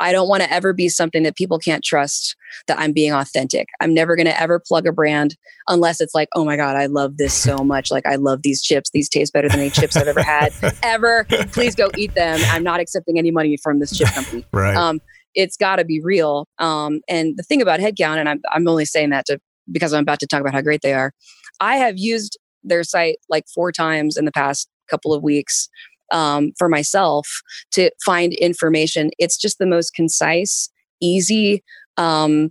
i 0.00 0.12
don't 0.12 0.28
want 0.28 0.42
to 0.42 0.52
ever 0.52 0.72
be 0.72 0.88
something 0.88 1.22
that 1.22 1.36
people 1.36 1.58
can't 1.58 1.82
trust 1.84 2.36
that 2.66 2.78
i'm 2.78 2.92
being 2.92 3.12
authentic. 3.12 3.68
I'm 3.80 3.94
never 3.94 4.16
going 4.16 4.26
to 4.26 4.40
ever 4.40 4.60
plug 4.60 4.86
a 4.86 4.92
brand 4.92 5.36
unless 5.68 6.00
it's 6.00 6.14
like 6.14 6.28
oh 6.34 6.44
my 6.44 6.56
god 6.56 6.76
i 6.76 6.86
love 6.86 7.16
this 7.16 7.34
so 7.34 7.58
much. 7.64 7.90
Like 7.90 8.06
i 8.06 8.16
love 8.16 8.42
these 8.42 8.62
chips. 8.62 8.90
These 8.90 9.08
taste 9.08 9.32
better 9.32 9.48
than 9.48 9.60
any 9.60 9.70
chips 9.70 9.96
i've 9.96 10.08
ever 10.08 10.22
had 10.22 10.52
ever. 10.82 11.24
Please 11.52 11.74
go 11.74 11.90
eat 11.96 12.14
them. 12.14 12.40
I'm 12.46 12.62
not 12.62 12.80
accepting 12.80 13.18
any 13.18 13.30
money 13.30 13.56
from 13.56 13.78
this 13.80 13.96
chip 13.96 14.08
company. 14.08 14.44
Right. 14.52 14.76
um, 14.76 15.00
it's 15.36 15.56
got 15.56 15.76
to 15.76 15.84
be 15.84 16.00
real. 16.00 16.48
Um, 16.58 17.02
and 17.08 17.36
the 17.36 17.42
thing 17.42 17.60
about 17.60 17.78
headcount, 17.78 18.16
and 18.16 18.28
I'm, 18.28 18.40
I'm 18.52 18.66
only 18.66 18.86
saying 18.86 19.10
that 19.10 19.26
to 19.26 19.38
because 19.70 19.92
I'm 19.92 20.02
about 20.02 20.20
to 20.20 20.26
talk 20.26 20.40
about 20.40 20.54
how 20.54 20.62
great 20.62 20.82
they 20.82 20.94
are. 20.94 21.12
I 21.60 21.76
have 21.76 21.98
used 21.98 22.38
their 22.62 22.84
site 22.84 23.18
like 23.28 23.44
four 23.54 23.72
times 23.72 24.16
in 24.16 24.24
the 24.24 24.32
past 24.32 24.68
couple 24.88 25.12
of 25.12 25.22
weeks 25.22 25.68
um, 26.12 26.52
for 26.58 26.68
myself 26.68 27.26
to 27.72 27.90
find 28.04 28.32
information. 28.34 29.10
It's 29.18 29.36
just 29.36 29.58
the 29.58 29.66
most 29.66 29.94
concise, 29.94 30.68
easy, 31.00 31.62
um, 31.96 32.50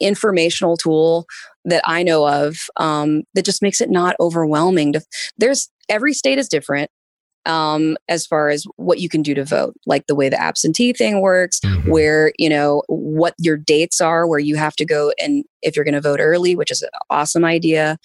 informational 0.00 0.76
tool 0.76 1.26
that 1.64 1.82
I 1.84 2.02
know 2.02 2.28
of 2.28 2.56
um, 2.76 3.22
that 3.34 3.44
just 3.44 3.62
makes 3.62 3.80
it 3.80 3.90
not 3.90 4.16
overwhelming. 4.20 4.94
There's 5.38 5.70
every 5.88 6.12
state 6.12 6.38
is 6.38 6.48
different. 6.48 6.90
Um, 7.46 7.96
as 8.08 8.26
far 8.26 8.48
as 8.48 8.64
what 8.76 8.98
you 8.98 9.08
can 9.08 9.22
do 9.22 9.32
to 9.34 9.44
vote, 9.44 9.74
like 9.86 10.06
the 10.06 10.14
way 10.14 10.28
the 10.28 10.40
absentee 10.40 10.92
thing 10.92 11.20
works, 11.20 11.60
mm-hmm. 11.60 11.90
where, 11.90 12.32
you 12.38 12.48
know, 12.48 12.82
what 12.88 13.34
your 13.38 13.56
dates 13.56 14.00
are, 14.00 14.26
where 14.26 14.40
you 14.40 14.56
have 14.56 14.74
to 14.76 14.84
go 14.84 15.12
and 15.22 15.44
if 15.62 15.74
you're 15.74 15.84
going 15.84 15.94
to 15.94 16.00
vote 16.00 16.20
early, 16.20 16.54
which 16.54 16.70
is 16.70 16.82
an 16.82 16.90
awesome 17.10 17.44
idea, 17.44 17.98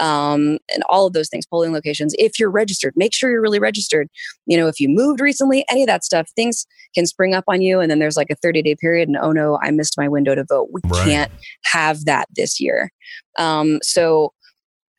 um, 0.00 0.58
and 0.72 0.82
all 0.88 1.06
of 1.06 1.12
those 1.12 1.28
things, 1.28 1.46
polling 1.46 1.72
locations. 1.72 2.14
If 2.18 2.38
you're 2.38 2.50
registered, 2.50 2.92
make 2.96 3.12
sure 3.14 3.30
you're 3.30 3.42
really 3.42 3.58
registered. 3.58 4.08
You 4.46 4.56
know, 4.56 4.68
if 4.68 4.78
you 4.78 4.88
moved 4.88 5.20
recently, 5.20 5.64
any 5.70 5.82
of 5.82 5.88
that 5.88 6.04
stuff, 6.04 6.28
things 6.36 6.66
can 6.94 7.06
spring 7.06 7.34
up 7.34 7.44
on 7.48 7.60
you. 7.60 7.80
And 7.80 7.90
then 7.90 7.98
there's 7.98 8.16
like 8.16 8.30
a 8.30 8.36
30 8.36 8.62
day 8.62 8.76
period, 8.76 9.08
and 9.08 9.16
oh 9.16 9.32
no, 9.32 9.58
I 9.62 9.70
missed 9.70 9.98
my 9.98 10.08
window 10.08 10.34
to 10.34 10.44
vote. 10.48 10.68
We 10.72 10.80
right. 10.84 11.04
can't 11.04 11.32
have 11.64 12.04
that 12.04 12.28
this 12.34 12.60
year. 12.60 12.90
Um, 13.38 13.78
so, 13.82 14.32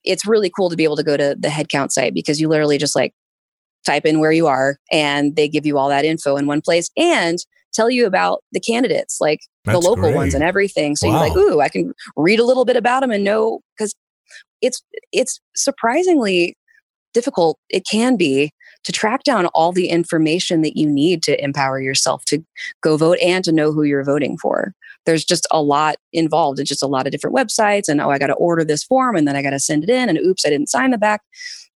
it's 0.06 0.26
really 0.26 0.50
cool 0.50 0.70
to 0.70 0.78
be 0.78 0.86
able 0.86 0.96
to 0.96 1.04
go 1.04 1.18
to 1.18 1.36
the 1.38 1.50
headcount 1.50 1.92
site 1.92 2.14
because 2.14 2.40
you 2.40 2.48
literally 2.48 2.78
just 2.78 2.96
like 2.96 3.14
type 3.86 4.06
in 4.06 4.20
where 4.20 4.32
you 4.32 4.48
are 4.48 4.78
and 4.92 5.36
they 5.36 5.48
give 5.48 5.66
you 5.66 5.78
all 5.78 5.90
that 5.90 6.06
info 6.06 6.36
in 6.36 6.48
one 6.48 6.62
place 6.62 6.90
and 6.98 7.40
tell 7.74 7.90
you 7.90 8.06
about 8.06 8.44
the 8.52 8.60
candidates 8.60 9.18
like 9.22 9.40
That's 9.66 9.80
the 9.80 9.88
local 9.88 10.04
great. 10.04 10.16
ones 10.16 10.34
and 10.34 10.44
everything 10.44 10.96
so 10.96 11.08
wow. 11.08 11.14
you're 11.26 11.30
like 11.30 11.38
ooh 11.38 11.62
i 11.62 11.70
can 11.70 11.94
read 12.16 12.40
a 12.40 12.46
little 12.46 12.66
bit 12.66 12.76
about 12.76 13.02
them 13.02 13.12
and 13.12 13.24
know 13.24 13.62
because 13.78 13.94
it's 14.62 14.82
it's 15.12 15.40
surprisingly 15.56 16.58
difficult 17.14 17.58
it 17.70 17.84
can 17.90 18.16
be 18.16 18.52
to 18.84 18.92
track 18.92 19.24
down 19.24 19.48
all 19.48 19.72
the 19.72 19.90
information 19.90 20.62
that 20.62 20.78
you 20.78 20.90
need 20.90 21.22
to 21.24 21.42
empower 21.44 21.82
yourself 21.82 22.24
to 22.26 22.44
go 22.82 22.98
vote 22.98 23.18
and 23.22 23.44
to 23.44 23.52
know 23.52 23.72
who 23.72 23.84
you're 23.84 24.04
voting 24.04 24.38
for 24.38 24.74
there's 25.06 25.26
just 25.26 25.48
a 25.52 25.62
lot 25.62 25.96
involved 26.14 26.60
it's 26.60 26.70
just 26.70 26.84
a 26.84 26.88
lot 26.88 27.06
of 27.06 27.12
different 27.12 27.36
websites 27.36 27.88
and 27.88 28.02
oh 28.02 28.10
i 28.10 28.18
got 28.18 28.28
to 28.28 28.34
order 28.36 28.64
this 28.64 28.84
form 28.84 29.16
and 29.16 29.28
then 29.28 29.36
i 29.36 29.42
got 29.42 29.52
to 29.52 29.60
send 29.60 29.84
it 29.84 29.90
in 29.90 30.10
and 30.10 30.18
oops 30.20 30.46
i 30.46 30.50
didn't 30.50 30.70
sign 30.70 30.92
the 30.92 30.98
back 30.98 31.22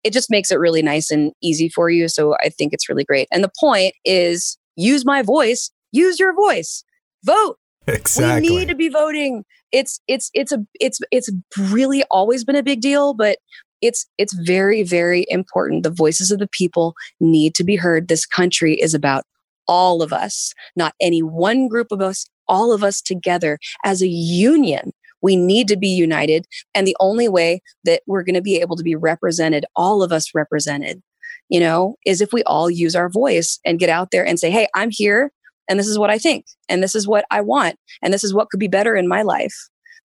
it 0.04 0.12
just 0.12 0.30
makes 0.30 0.50
it 0.50 0.60
really 0.60 0.82
nice 0.82 1.10
and 1.10 1.32
easy 1.42 1.68
for 1.68 1.90
you. 1.90 2.08
So 2.08 2.36
I 2.44 2.50
think 2.50 2.72
it's 2.72 2.88
really 2.88 3.04
great. 3.04 3.26
And 3.32 3.42
the 3.42 3.50
point 3.58 3.94
is 4.04 4.58
use 4.76 5.04
my 5.04 5.22
voice, 5.22 5.70
use 5.90 6.20
your 6.20 6.34
voice, 6.34 6.84
vote. 7.24 7.56
Exactly. 7.86 8.50
We 8.50 8.56
need 8.58 8.68
to 8.68 8.74
be 8.74 8.88
voting. 8.88 9.44
It's 9.72 10.00
it's 10.06 10.30
it's 10.34 10.52
a 10.52 10.64
it's 10.78 11.00
it's 11.10 11.30
really 11.58 12.04
always 12.10 12.44
been 12.44 12.56
a 12.56 12.62
big 12.62 12.80
deal, 12.80 13.12
but 13.12 13.38
it's 13.84 14.06
it's 14.18 14.34
very 14.34 14.82
very 14.82 15.26
important. 15.28 15.82
The 15.82 15.90
voices 15.90 16.30
of 16.30 16.38
the 16.38 16.48
people 16.48 16.94
need 17.20 17.54
to 17.56 17.64
be 17.64 17.76
heard. 17.76 18.08
This 18.08 18.26
country 18.26 18.74
is 18.80 18.94
about 18.94 19.24
all 19.66 20.02
of 20.02 20.12
us, 20.12 20.52
not 20.76 20.94
any 21.00 21.22
one 21.22 21.68
group 21.68 21.90
of 21.90 22.00
us, 22.00 22.26
all 22.48 22.72
of 22.72 22.84
us 22.84 23.00
together 23.00 23.58
as 23.84 24.02
a 24.02 24.08
union 24.08 24.92
we 25.24 25.36
need 25.36 25.68
to 25.68 25.76
be 25.76 25.88
united. 25.88 26.46
And 26.74 26.86
the 26.86 26.96
only 27.00 27.30
way 27.30 27.62
that 27.84 28.02
we're 28.06 28.22
going 28.22 28.34
to 28.34 28.42
be 28.42 28.56
able 28.60 28.76
to 28.76 28.82
be 28.82 28.94
represented, 28.94 29.64
all 29.74 30.02
of 30.02 30.12
us 30.12 30.34
represented, 30.34 31.02
you 31.48 31.58
know, 31.58 31.96
is 32.04 32.20
if 32.20 32.34
we 32.34 32.42
all 32.42 32.70
use 32.70 32.94
our 32.94 33.08
voice 33.08 33.58
and 33.64 33.78
get 33.78 33.88
out 33.88 34.10
there 34.12 34.24
and 34.24 34.38
say, 34.38 34.50
hey, 34.50 34.68
I'm 34.74 34.90
here 34.90 35.32
and 35.66 35.80
this 35.80 35.86
is 35.86 35.98
what 35.98 36.10
I 36.10 36.18
think 36.18 36.44
and 36.68 36.82
this 36.82 36.94
is 36.94 37.08
what 37.08 37.24
I 37.30 37.40
want 37.40 37.76
and 38.02 38.12
this 38.12 38.22
is 38.22 38.34
what 38.34 38.50
could 38.50 38.60
be 38.60 38.68
better 38.68 38.94
in 38.94 39.08
my 39.08 39.22
life. 39.22 39.54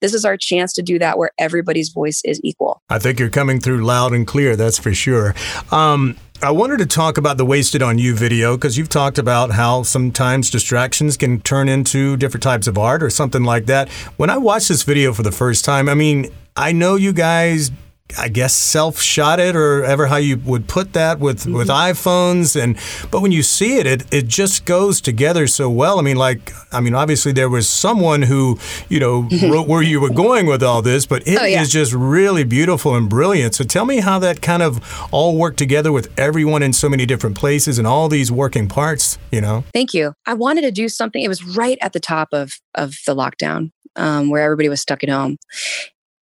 This 0.02 0.14
is 0.14 0.26
our 0.26 0.38
chance 0.38 0.74
to 0.74 0.82
do 0.82 0.98
that 1.00 1.18
where 1.18 1.32
everybody's 1.38 1.90
voice 1.90 2.22
is 2.24 2.40
equal. 2.44 2.82
I 2.90 3.00
think 3.00 3.20
you're 3.20 3.30
coming 3.30 3.60
through 3.60 3.84
loud 3.84 4.14
and 4.14 4.26
clear, 4.26 4.56
that's 4.56 4.78
for 4.78 4.94
sure. 4.94 5.36
Um, 5.72 6.16
I 6.42 6.52
wanted 6.52 6.78
to 6.80 6.86
talk 6.86 7.18
about 7.18 7.38
the 7.38 7.46
Wasted 7.46 7.84
on 7.84 7.98
You 7.98 8.16
video 8.16 8.56
because 8.56 8.78
you've 8.78 8.88
talked 8.88 9.18
about 9.18 9.52
how 9.52 9.84
sometimes 9.84 10.50
distractions 10.50 11.18
can 11.18 11.42
turn 11.42 11.68
into 11.68 12.16
different 12.16 12.44
types 12.44 12.66
of 12.66 12.78
art 12.78 13.04
or 13.04 13.10
something 13.10 13.44
like 13.44 13.66
that. 13.66 13.90
When 14.16 14.30
I 14.30 14.38
watched 14.38 14.70
this 14.70 14.84
video 14.84 15.12
for 15.12 15.22
the 15.24 15.34
first 15.34 15.66
time, 15.66 15.90
I 15.90 15.96
mean, 15.96 16.28
I 16.56 16.72
know 16.72 16.96
you 16.96 17.12
guys 17.12 17.72
I 18.18 18.28
guess 18.28 18.56
self 18.56 19.00
shot 19.00 19.40
it 19.40 19.56
or 19.56 19.84
ever 19.84 20.08
how 20.08 20.16
you 20.16 20.38
would 20.38 20.68
put 20.68 20.94
that 20.94 21.20
with 21.20 21.42
mm-hmm. 21.42 21.54
with 21.54 21.68
iPhones 21.68 22.60
and 22.60 22.78
but 23.12 23.22
when 23.22 23.32
you 23.32 23.44
see 23.44 23.78
it, 23.78 23.86
it 23.86 24.06
it 24.12 24.28
just 24.28 24.66
goes 24.66 25.00
together 25.00 25.46
so 25.48 25.70
well. 25.70 26.00
I 26.00 26.02
mean 26.02 26.18
like 26.18 26.52
I 26.72 26.80
mean 26.80 26.96
obviously 26.96 27.32
there 27.32 27.50
was 27.50 27.70
someone 27.70 28.24
who, 28.24 28.58
you 28.90 29.00
know, 29.00 29.30
wrote 29.44 29.68
where 29.68 29.84
you 29.84 30.02
were 30.02 30.10
going 30.10 30.48
with 30.48 30.64
all 30.64 30.82
this, 30.82 31.06
but 31.06 31.28
it 31.28 31.38
oh, 31.40 31.46
yeah. 31.46 31.62
is 31.62 31.72
just 31.72 31.94
really 31.94 32.44
beautiful 32.44 32.96
and 32.96 33.10
brilliant. 33.10 33.56
So 33.56 33.64
tell 33.64 33.86
me 33.86 34.00
how 34.00 34.18
that 34.20 34.42
kind 34.42 34.64
of 34.64 34.82
all 35.12 35.38
worked 35.38 35.58
together 35.58 35.92
with 35.92 36.12
everyone 36.18 36.64
in 36.64 36.74
so 36.74 36.90
many 36.90 37.06
different 37.06 37.38
places 37.38 37.78
and 37.78 37.86
all 37.86 38.10
these 38.10 38.32
working 38.32 38.68
parts, 38.68 39.20
you 39.32 39.42
know. 39.42 39.64
Thank 39.74 39.94
you. 39.94 40.14
I 40.26 40.34
wanted 40.34 40.62
to 40.62 40.72
do 40.72 40.90
something 40.90 41.22
it 41.22 41.28
was 41.28 41.44
right 41.44 41.78
at 41.82 41.94
the 41.94 42.00
top 42.00 42.30
of 42.32 42.54
of 42.74 42.96
the 43.06 43.16
lockdown. 43.16 43.72
Um, 43.96 44.30
where 44.30 44.44
everybody 44.44 44.70
was 44.70 44.80
stuck 44.80 45.04
at 45.04 45.10
home 45.10 45.38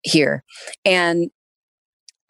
here. 0.05 0.43
And 0.85 1.29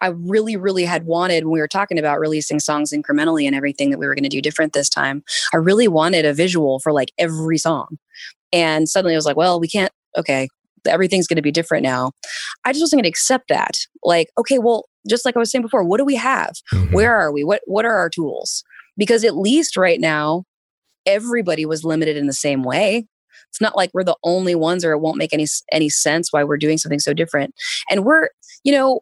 I 0.02 0.08
really, 0.08 0.58
really 0.58 0.86
had 0.86 1.06
wanted 1.06 1.46
when 1.46 1.54
we 1.54 1.60
were 1.60 1.68
talking 1.68 1.98
about 1.98 2.20
releasing 2.20 2.60
songs 2.60 2.92
incrementally 2.92 3.46
and 3.46 3.56
everything 3.56 3.90
that 3.92 3.98
we 3.98 4.08
were 4.08 4.16
going 4.16 4.24
to 4.24 4.30
do 4.30 4.42
different 4.42 4.74
this 4.74 4.90
time. 4.90 5.24
I 5.54 5.58
really 5.58 5.88
wanted 5.88 6.26
a 6.26 6.34
visual 6.34 6.80
for 6.80 6.92
like 6.92 7.12
every 7.18 7.58
song. 7.58 7.98
And 8.52 8.88
suddenly 8.90 9.16
I 9.16 9.18
was 9.18 9.26
like, 9.26 9.38
well, 9.38 9.60
we 9.60 9.68
can't, 9.68 9.92
okay, 10.18 10.48
everything's 10.86 11.28
going 11.28 11.38
to 11.38 11.42
be 11.42 11.52
different 11.52 11.84
now. 11.84 12.12
I 12.64 12.72
just 12.72 12.82
wasn't 12.82 13.00
going 13.00 13.04
to 13.04 13.10
accept 13.10 13.48
that. 13.50 13.78
Like, 14.04 14.30
okay, 14.38 14.60
well, 14.60 14.86
just 15.08 15.26
like 15.26 15.36
I 15.36 15.40
was 15.40 15.52
saying 15.52 15.62
before, 15.62 15.84
what 15.84 15.98
do 15.98 16.06
we 16.06 16.16
have? 16.16 16.54
Mm-hmm. 16.74 16.94
Where 16.94 17.16
are 17.16 17.32
we? 17.32 17.44
What 17.44 17.62
what 17.66 17.86
are 17.86 17.96
our 17.96 18.10
tools? 18.10 18.64
Because 18.98 19.24
at 19.24 19.38
least 19.38 19.78
right 19.78 20.00
now, 20.00 20.44
everybody 21.06 21.66
was 21.66 21.84
limited 21.84 22.18
in 22.18 22.28
the 22.28 22.34
same 22.34 22.64
way. 22.64 23.08
It's 23.50 23.62
not 23.62 23.76
like 23.76 23.92
we're 23.94 24.04
the 24.04 24.18
only 24.24 24.56
ones 24.56 24.84
or 24.84 24.92
it 24.92 25.00
won't 25.00 25.18
make 25.18 25.34
any 25.34 25.46
any 25.72 25.90
sense 25.90 26.34
why 26.34 26.44
we're 26.44 26.58
doing 26.58 26.78
something 26.78 27.00
so 27.00 27.14
different. 27.14 27.54
And 27.90 28.04
we're, 28.04 28.30
you 28.64 28.72
know, 28.72 29.02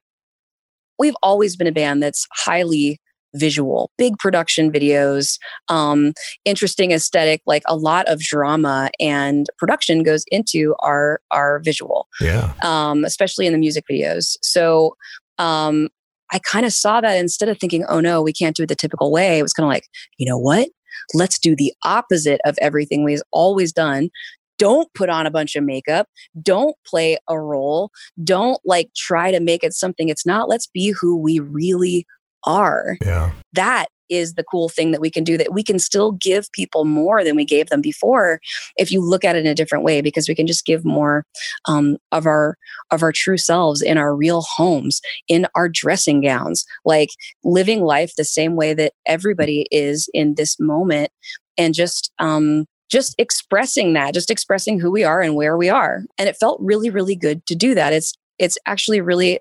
we've 1.03 1.15
always 1.21 1.57
been 1.57 1.67
a 1.67 1.71
band 1.71 2.01
that's 2.01 2.25
highly 2.31 2.97
visual, 3.35 3.91
big 3.97 4.17
production 4.19 4.71
videos, 4.71 5.37
um, 5.67 6.13
interesting 6.45 6.91
aesthetic, 6.91 7.41
like 7.45 7.63
a 7.67 7.75
lot 7.75 8.07
of 8.07 8.19
drama 8.19 8.89
and 9.01 9.47
production 9.57 10.01
goes 10.01 10.23
into 10.31 10.75
our 10.79 11.19
our 11.31 11.59
visual. 11.59 12.07
Yeah. 12.21 12.53
Um, 12.63 13.03
especially 13.03 13.45
in 13.45 13.51
the 13.51 13.59
music 13.59 13.83
videos. 13.91 14.37
So 14.41 14.95
um, 15.39 15.89
I 16.31 16.39
kind 16.39 16.65
of 16.65 16.71
saw 16.71 17.01
that 17.01 17.17
instead 17.17 17.49
of 17.49 17.59
thinking, 17.59 17.83
oh 17.89 17.99
no, 17.99 18.21
we 18.21 18.31
can't 18.31 18.55
do 18.55 18.63
it 18.63 18.69
the 18.69 18.75
typical 18.75 19.11
way, 19.11 19.39
it 19.39 19.43
was 19.43 19.51
kind 19.51 19.65
of 19.65 19.69
like, 19.69 19.87
you 20.17 20.25
know 20.25 20.37
what? 20.37 20.69
Let's 21.13 21.37
do 21.37 21.53
the 21.53 21.73
opposite 21.83 22.39
of 22.45 22.57
everything 22.61 23.03
we've 23.03 23.21
always 23.33 23.73
done 23.73 24.09
don't 24.57 24.93
put 24.93 25.09
on 25.09 25.25
a 25.25 25.31
bunch 25.31 25.55
of 25.55 25.63
makeup 25.63 26.07
don't 26.41 26.75
play 26.85 27.17
a 27.29 27.39
role 27.39 27.91
don't 28.23 28.59
like 28.65 28.89
try 28.95 29.31
to 29.31 29.39
make 29.39 29.63
it 29.63 29.73
something 29.73 30.09
it's 30.09 30.25
not 30.25 30.49
let's 30.49 30.67
be 30.67 30.91
who 30.91 31.17
we 31.17 31.39
really 31.39 32.05
are. 32.45 32.97
Yeah. 33.03 33.31
That 33.53 33.87
is 34.09 34.33
the 34.33 34.43
cool 34.43 34.67
thing 34.69 34.91
that 34.91 34.99
we 34.99 35.09
can 35.09 35.23
do 35.23 35.37
that 35.37 35.53
we 35.53 35.63
can 35.63 35.79
still 35.79 36.11
give 36.11 36.51
people 36.51 36.83
more 36.83 37.23
than 37.23 37.37
we 37.37 37.45
gave 37.45 37.69
them 37.69 37.81
before 37.81 38.39
if 38.75 38.91
you 38.91 39.01
look 39.01 39.23
at 39.23 39.35
it 39.35 39.45
in 39.45 39.47
a 39.47 39.55
different 39.55 39.83
way 39.83 40.01
because 40.01 40.27
we 40.27 40.35
can 40.35 40.45
just 40.45 40.65
give 40.65 40.83
more 40.83 41.25
um, 41.69 41.97
of 42.11 42.25
our 42.25 42.57
of 42.91 43.01
our 43.01 43.13
true 43.13 43.37
selves 43.37 43.81
in 43.81 43.97
our 43.97 44.13
real 44.13 44.41
homes 44.41 45.01
in 45.29 45.47
our 45.55 45.69
dressing 45.69 46.21
gowns 46.21 46.65
like 46.83 47.09
living 47.45 47.81
life 47.81 48.13
the 48.17 48.25
same 48.25 48.57
way 48.57 48.73
that 48.73 48.91
everybody 49.07 49.65
is 49.71 50.09
in 50.13 50.35
this 50.35 50.59
moment 50.59 51.09
and 51.57 51.73
just 51.73 52.11
um, 52.19 52.65
just 52.93 53.15
expressing 53.17 53.93
that, 53.93 54.13
just 54.13 54.29
expressing 54.29 54.79
who 54.79 54.91
we 54.91 55.03
are 55.03 55.19
and 55.19 55.36
where 55.36 55.58
we 55.58 55.67
are. 55.67 56.03
And 56.19 56.29
it 56.29 56.38
felt 56.38 56.62
really, 56.62 56.91
really 56.91 57.15
good 57.15 57.43
to 57.47 57.56
do 57.56 57.73
that. 57.73 57.91
It's 57.91 58.13
it's 58.38 58.58
actually 58.67 59.01
really 59.01 59.39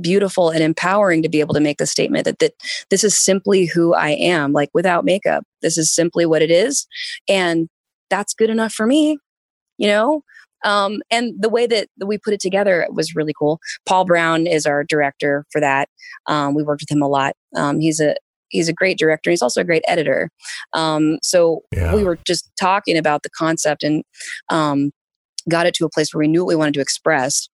beautiful 0.00 0.50
and 0.50 0.62
empowering 0.62 1.22
to 1.22 1.28
be 1.28 1.40
able 1.40 1.54
to 1.54 1.60
make 1.60 1.78
the 1.78 1.86
statement 1.86 2.24
that, 2.24 2.40
that 2.40 2.54
this 2.90 3.04
is 3.04 3.16
simply 3.16 3.66
who 3.66 3.94
I 3.94 4.10
am, 4.10 4.52
like 4.52 4.70
without 4.74 5.04
makeup. 5.04 5.44
This 5.62 5.78
is 5.78 5.94
simply 5.94 6.26
what 6.26 6.42
it 6.42 6.50
is. 6.50 6.86
And 7.28 7.68
that's 8.10 8.34
good 8.34 8.50
enough 8.50 8.72
for 8.72 8.86
me, 8.86 9.18
you 9.76 9.86
know? 9.86 10.22
Um, 10.64 11.02
and 11.10 11.34
the 11.38 11.48
way 11.48 11.66
that, 11.68 11.88
we 12.04 12.18
put 12.18 12.32
it 12.32 12.40
together 12.40 12.86
was 12.90 13.14
really 13.14 13.34
cool. 13.36 13.58
Paul 13.86 14.04
Brown 14.04 14.46
is 14.46 14.66
our 14.66 14.84
director 14.84 15.44
for 15.52 15.60
that. 15.60 15.88
Um, 16.26 16.54
we 16.54 16.62
worked 16.62 16.82
with 16.82 16.90
him 16.96 17.02
a 17.02 17.08
lot. 17.08 17.34
Um, 17.56 17.80
he's 17.80 18.00
a 18.00 18.16
he's 18.50 18.68
a 18.68 18.72
great 18.72 18.98
director. 18.98 19.30
He's 19.30 19.42
also 19.42 19.60
a 19.60 19.64
great 19.64 19.82
editor. 19.86 20.30
Um, 20.72 21.18
so 21.22 21.62
yeah. 21.74 21.94
we 21.94 22.04
were 22.04 22.18
just 22.26 22.50
talking 22.60 22.96
about 22.96 23.22
the 23.22 23.30
concept 23.30 23.82
and 23.82 24.02
um, 24.50 24.90
got 25.48 25.66
it 25.66 25.74
to 25.74 25.84
a 25.84 25.90
place 25.90 26.12
where 26.12 26.20
we 26.20 26.28
knew 26.28 26.44
what 26.44 26.48
we 26.48 26.56
wanted 26.56 26.74
to 26.74 26.80
express. 26.80 27.48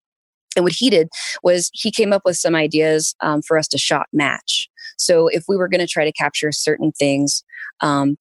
And 0.57 0.65
what 0.65 0.73
he 0.73 0.89
did 0.89 1.09
was 1.43 1.71
he 1.73 1.91
came 1.91 2.13
up 2.13 2.23
with 2.25 2.37
some 2.37 2.55
ideas 2.55 3.15
um, 3.21 3.43
for 3.43 3.59
us 3.59 3.67
to 3.69 3.79
shot 3.79 4.07
match. 4.13 4.69
So 4.97 5.29
if 5.29 5.45
we 5.49 5.57
were 5.57 5.69
going 5.69 5.81
to 5.81 5.87
try 5.87 6.05
to 6.05 6.13
capture 6.13 6.53
certain 6.53 6.93
things, 6.93 7.43
um, 7.81 8.17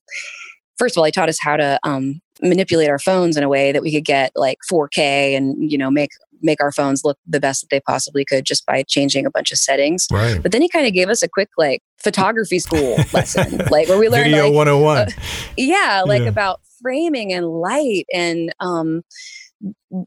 first 0.78 0.96
of 0.96 1.00
all, 1.00 1.06
he 1.06 1.12
taught 1.12 1.30
us 1.30 1.38
how 1.40 1.58
to 1.58 1.80
um, 1.84 2.22
manipulate 2.42 2.90
our 2.90 3.00
phones 3.00 3.38
in 3.38 3.44
a 3.44 3.50
way 3.50 3.72
that 3.72 3.84
we 3.84 3.92
could 3.92 4.06
get 4.06 4.32
like 4.36 4.58
4K 4.72 5.38
and 5.38 5.72
you 5.72 5.78
know 5.78 5.92
make 5.92 6.10
make 6.44 6.62
our 6.62 6.72
phones 6.72 7.04
look 7.04 7.18
the 7.26 7.40
best 7.40 7.62
that 7.62 7.70
they 7.70 7.80
possibly 7.80 8.26
could 8.26 8.46
just 8.46 8.66
by 8.66 8.84
changing 8.84 9.26
a 9.26 9.32
bunch 9.32 9.52
of 9.52 9.58
settings. 9.58 10.08
Right. 10.12 10.42
But 10.42 10.52
then 10.52 10.62
he 10.62 10.70
kind 10.70 10.86
of 10.86 10.94
gave 10.94 11.10
us 11.10 11.24
a 11.24 11.30
quick 11.30 11.50
like 11.58 11.82
photography 11.98 12.60
school 12.60 12.98
lesson, 13.14 13.58
like 13.72 13.88
where 13.88 13.98
we 13.98 14.10
learned 14.10 14.26
Video 14.26 14.46
like, 14.46 14.56
101. 14.56 14.98
Uh, 14.98 15.12
yeah, 15.58 16.04
like 16.06 16.24
yeah. 16.24 16.30
about 16.30 16.62
framing 16.82 17.34
and 17.34 17.48
light 17.48 18.06
and 18.14 18.54
um, 18.60 19.04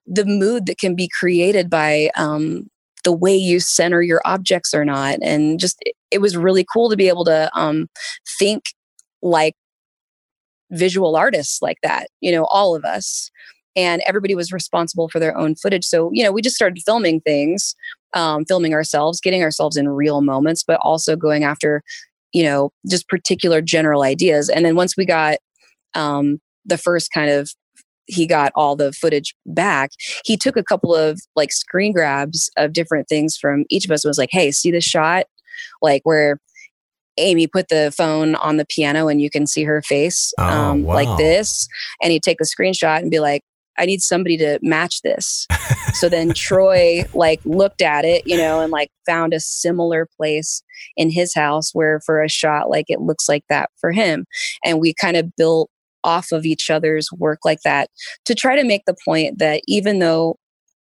the 0.06 0.24
mood 0.24 0.66
that 0.66 0.78
can 0.78 0.94
be 0.94 1.08
created 1.18 1.70
by 1.70 2.10
um, 2.16 2.68
the 3.04 3.12
way 3.12 3.34
you 3.34 3.60
center 3.60 4.02
your 4.02 4.20
objects 4.24 4.74
or 4.74 4.84
not. 4.84 5.18
And 5.22 5.58
just 5.58 5.78
it, 5.80 5.94
it 6.10 6.18
was 6.18 6.36
really 6.36 6.66
cool 6.70 6.90
to 6.90 6.96
be 6.96 7.08
able 7.08 7.24
to 7.24 7.50
um, 7.54 7.88
think 8.38 8.64
like 9.22 9.54
visual 10.70 11.16
artists 11.16 11.62
like 11.62 11.78
that, 11.82 12.08
you 12.20 12.32
know, 12.32 12.46
all 12.50 12.74
of 12.74 12.84
us. 12.84 13.30
And 13.76 14.02
everybody 14.06 14.34
was 14.34 14.50
responsible 14.52 15.08
for 15.08 15.20
their 15.20 15.36
own 15.36 15.54
footage. 15.54 15.84
So, 15.84 16.10
you 16.12 16.24
know, 16.24 16.32
we 16.32 16.42
just 16.42 16.56
started 16.56 16.82
filming 16.84 17.20
things, 17.20 17.76
um, 18.14 18.44
filming 18.46 18.72
ourselves, 18.72 19.20
getting 19.20 19.42
ourselves 19.42 19.76
in 19.76 19.88
real 19.88 20.22
moments, 20.22 20.64
but 20.66 20.80
also 20.80 21.14
going 21.14 21.44
after, 21.44 21.82
you 22.32 22.42
know, 22.42 22.72
just 22.88 23.08
particular 23.08 23.60
general 23.60 24.02
ideas. 24.02 24.48
And 24.48 24.64
then 24.64 24.74
once 24.76 24.96
we 24.96 25.04
got 25.04 25.36
um, 25.94 26.40
the 26.64 26.78
first 26.78 27.12
kind 27.12 27.30
of 27.30 27.50
he 28.08 28.24
got 28.24 28.52
all 28.54 28.76
the 28.76 28.92
footage 28.92 29.34
back 29.46 29.90
he 30.24 30.36
took 30.36 30.56
a 30.56 30.62
couple 30.62 30.94
of 30.94 31.20
like 31.34 31.50
screen 31.50 31.92
grabs 31.92 32.48
of 32.56 32.72
different 32.72 33.08
things 33.08 33.36
from 33.36 33.64
each 33.68 33.84
of 33.84 33.90
us 33.90 34.04
was 34.04 34.16
like 34.16 34.28
hey 34.30 34.52
see 34.52 34.70
this 34.70 34.84
shot 34.84 35.26
like 35.82 36.02
where 36.04 36.38
Amy 37.18 37.46
put 37.46 37.68
the 37.68 37.92
phone 37.96 38.34
on 38.36 38.58
the 38.58 38.66
piano 38.66 39.08
and 39.08 39.20
you 39.20 39.30
can 39.30 39.46
see 39.46 39.64
her 39.64 39.82
face 39.82 40.32
Oh, 40.38 40.44
um, 40.44 40.84
like 40.84 41.08
this. 41.18 41.66
And 42.02 42.12
he'd 42.12 42.22
take 42.22 42.38
the 42.38 42.44
screenshot 42.44 42.98
and 42.98 43.10
be 43.10 43.20
like, 43.20 43.42
I 43.78 43.86
need 43.86 44.00
somebody 44.02 44.36
to 44.38 44.58
match 44.62 45.02
this. 45.02 45.46
so 45.94 46.08
then 46.08 46.32
Troy 46.32 47.04
like 47.14 47.40
looked 47.44 47.82
at 47.82 48.04
it, 48.04 48.26
you 48.26 48.36
know, 48.36 48.60
and 48.60 48.70
like 48.70 48.90
found 49.06 49.32
a 49.34 49.40
similar 49.40 50.08
place 50.16 50.62
in 50.96 51.10
his 51.10 51.34
house 51.34 51.70
where 51.72 52.00
for 52.04 52.22
a 52.22 52.28
shot, 52.28 52.70
like 52.70 52.86
it 52.88 53.00
looks 53.00 53.28
like 53.28 53.44
that 53.48 53.70
for 53.80 53.92
him. 53.92 54.26
And 54.64 54.80
we 54.80 54.94
kind 54.94 55.16
of 55.16 55.34
built 55.36 55.70
off 56.04 56.30
of 56.32 56.46
each 56.46 56.70
other's 56.70 57.08
work 57.12 57.40
like 57.44 57.60
that 57.64 57.90
to 58.24 58.34
try 58.34 58.56
to 58.56 58.64
make 58.64 58.82
the 58.86 58.96
point 59.04 59.38
that 59.38 59.60
even 59.66 59.98
though 59.98 60.36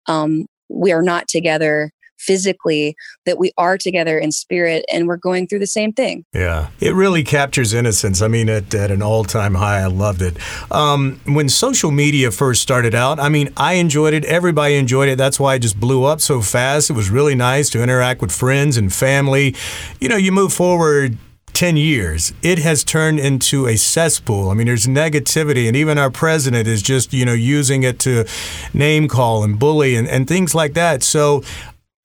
um, 0.07 0.45
we 0.69 0.91
are 0.91 1.01
not 1.01 1.27
together 1.27 1.91
physically 2.17 2.95
that 3.25 3.37
we 3.37 3.51
are 3.57 3.77
together 3.77 4.17
in 4.17 4.31
spirit 4.31 4.85
and 4.91 5.07
we're 5.07 5.17
going 5.17 5.47
through 5.47 5.59
the 5.59 5.67
same 5.67 5.91
thing 5.91 6.25
Yeah, 6.33 6.69
it 6.79 6.93
really 6.93 7.23
captures 7.23 7.73
innocence. 7.73 8.21
I 8.21 8.27
mean, 8.27 8.49
at, 8.49 8.73
at 8.73 8.91
an 8.91 9.01
all 9.01 9.23
time 9.23 9.55
high. 9.55 9.79
I 9.79 9.87
loved 9.87 10.21
it. 10.21 10.37
Um, 10.71 11.19
when 11.25 11.49
social 11.49 11.91
media 11.91 12.31
first 12.31 12.61
started 12.61 12.95
out, 12.95 13.19
I 13.19 13.29
mean, 13.29 13.49
I 13.57 13.73
enjoyed 13.73 14.13
it. 14.13 14.25
Everybody 14.25 14.75
enjoyed 14.75 15.09
it. 15.09 15.17
That's 15.17 15.39
why 15.39 15.55
it 15.55 15.59
just 15.59 15.79
blew 15.79 16.03
up 16.03 16.21
so 16.21 16.41
fast. 16.41 16.89
It 16.89 16.93
was 16.93 17.09
really 17.09 17.35
nice 17.35 17.69
to 17.71 17.83
interact 17.83 18.21
with 18.21 18.31
friends 18.31 18.77
and 18.77 18.91
family. 18.91 19.55
You 19.99 20.09
know, 20.09 20.17
you 20.17 20.31
move 20.31 20.53
forward 20.53 21.17
10 21.53 21.77
years, 21.77 22.33
it 22.41 22.59
has 22.59 22.83
turned 22.83 23.17
into 23.17 23.65
a 23.65 23.77
cesspool. 23.77 24.49
I 24.49 24.55
mean, 24.55 24.67
there's 24.67 24.87
negativity, 24.87 25.69
and 25.69 25.77
even 25.77 25.97
our 25.97 26.11
president 26.11 26.67
is 26.67 26.81
just, 26.81 27.13
you 27.13 27.23
know, 27.25 27.33
using 27.33 27.83
it 27.83 27.97
to 27.99 28.25
name 28.73 29.07
call 29.07 29.41
and 29.41 29.57
bully 29.57 29.95
and, 29.95 30.05
and 30.05 30.27
things 30.27 30.53
like 30.53 30.73
that. 30.73 31.01
So 31.01 31.43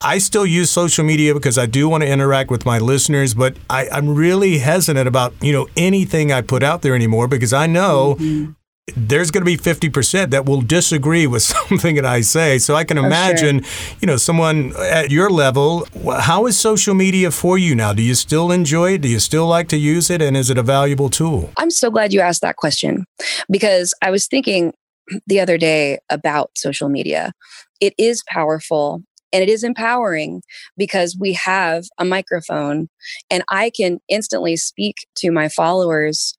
I 0.02 0.16
still 0.16 0.46
use 0.46 0.70
social 0.70 1.04
media 1.04 1.34
because 1.34 1.58
I 1.58 1.66
do 1.66 1.86
want 1.86 2.02
to 2.04 2.08
interact 2.08 2.50
with 2.50 2.64
my 2.64 2.78
listeners, 2.78 3.34
but 3.34 3.58
I, 3.68 3.86
I'm 3.90 4.14
really 4.14 4.58
hesitant 4.58 5.06
about, 5.06 5.34
you 5.42 5.52
know, 5.52 5.68
anything 5.76 6.32
I 6.32 6.40
put 6.40 6.62
out 6.62 6.80
there 6.80 6.94
anymore 6.94 7.28
because 7.28 7.52
I 7.52 7.66
know 7.66 8.16
mm-hmm. 8.18 8.52
there's 8.96 9.30
going 9.30 9.42
to 9.42 9.44
be 9.44 9.58
50% 9.58 10.30
that 10.30 10.46
will 10.46 10.62
disagree 10.62 11.26
with 11.26 11.42
something 11.68 11.96
that 11.96 12.06
I 12.06 12.22
say. 12.22 12.56
So 12.56 12.76
I 12.76 12.84
can 12.84 12.96
sure. 12.96 13.04
imagine, 13.04 13.62
you 14.00 14.06
know, 14.06 14.16
someone 14.16 14.72
at 14.78 15.10
your 15.10 15.28
level, 15.28 15.86
how 16.18 16.46
is 16.46 16.58
social 16.58 16.94
media 16.94 17.30
for 17.30 17.58
you 17.58 17.74
now? 17.74 17.92
Do 17.92 18.02
you 18.02 18.14
still 18.14 18.50
enjoy 18.50 18.94
it? 18.94 19.02
Do 19.02 19.08
you 19.08 19.18
still 19.18 19.46
like 19.46 19.68
to 19.68 19.76
use 19.76 20.08
it? 20.08 20.22
And 20.22 20.34
is 20.34 20.48
it 20.48 20.56
a 20.56 20.62
valuable 20.62 21.10
tool? 21.10 21.52
I'm 21.58 21.70
so 21.70 21.90
glad 21.90 22.14
you 22.14 22.20
asked 22.20 22.40
that 22.40 22.56
question 22.56 23.04
because 23.50 23.92
I 24.00 24.10
was 24.10 24.28
thinking 24.28 24.72
the 25.26 25.40
other 25.40 25.58
day 25.58 25.98
about 26.08 26.52
social 26.56 26.88
media. 26.88 27.32
It 27.82 27.94
is 27.98 28.22
powerful 28.26 29.02
and 29.32 29.42
it 29.42 29.48
is 29.48 29.62
empowering 29.64 30.42
because 30.76 31.16
we 31.18 31.32
have 31.34 31.84
a 31.98 32.04
microphone 32.04 32.88
and 33.30 33.42
I 33.50 33.70
can 33.70 34.00
instantly 34.08 34.56
speak 34.56 34.96
to 35.16 35.30
my 35.30 35.48
followers 35.48 36.34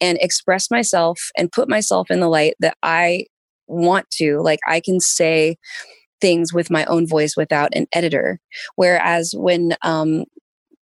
and 0.00 0.18
express 0.20 0.70
myself 0.70 1.20
and 1.36 1.52
put 1.52 1.68
myself 1.68 2.10
in 2.10 2.20
the 2.20 2.28
light 2.28 2.54
that 2.60 2.76
I 2.82 3.26
want 3.68 4.10
to. 4.12 4.40
Like 4.40 4.58
I 4.66 4.80
can 4.80 4.98
say 5.00 5.56
things 6.20 6.52
with 6.52 6.70
my 6.70 6.84
own 6.86 7.06
voice 7.06 7.36
without 7.36 7.70
an 7.74 7.86
editor. 7.92 8.40
Whereas 8.76 9.34
when 9.36 9.74
um, 9.82 10.24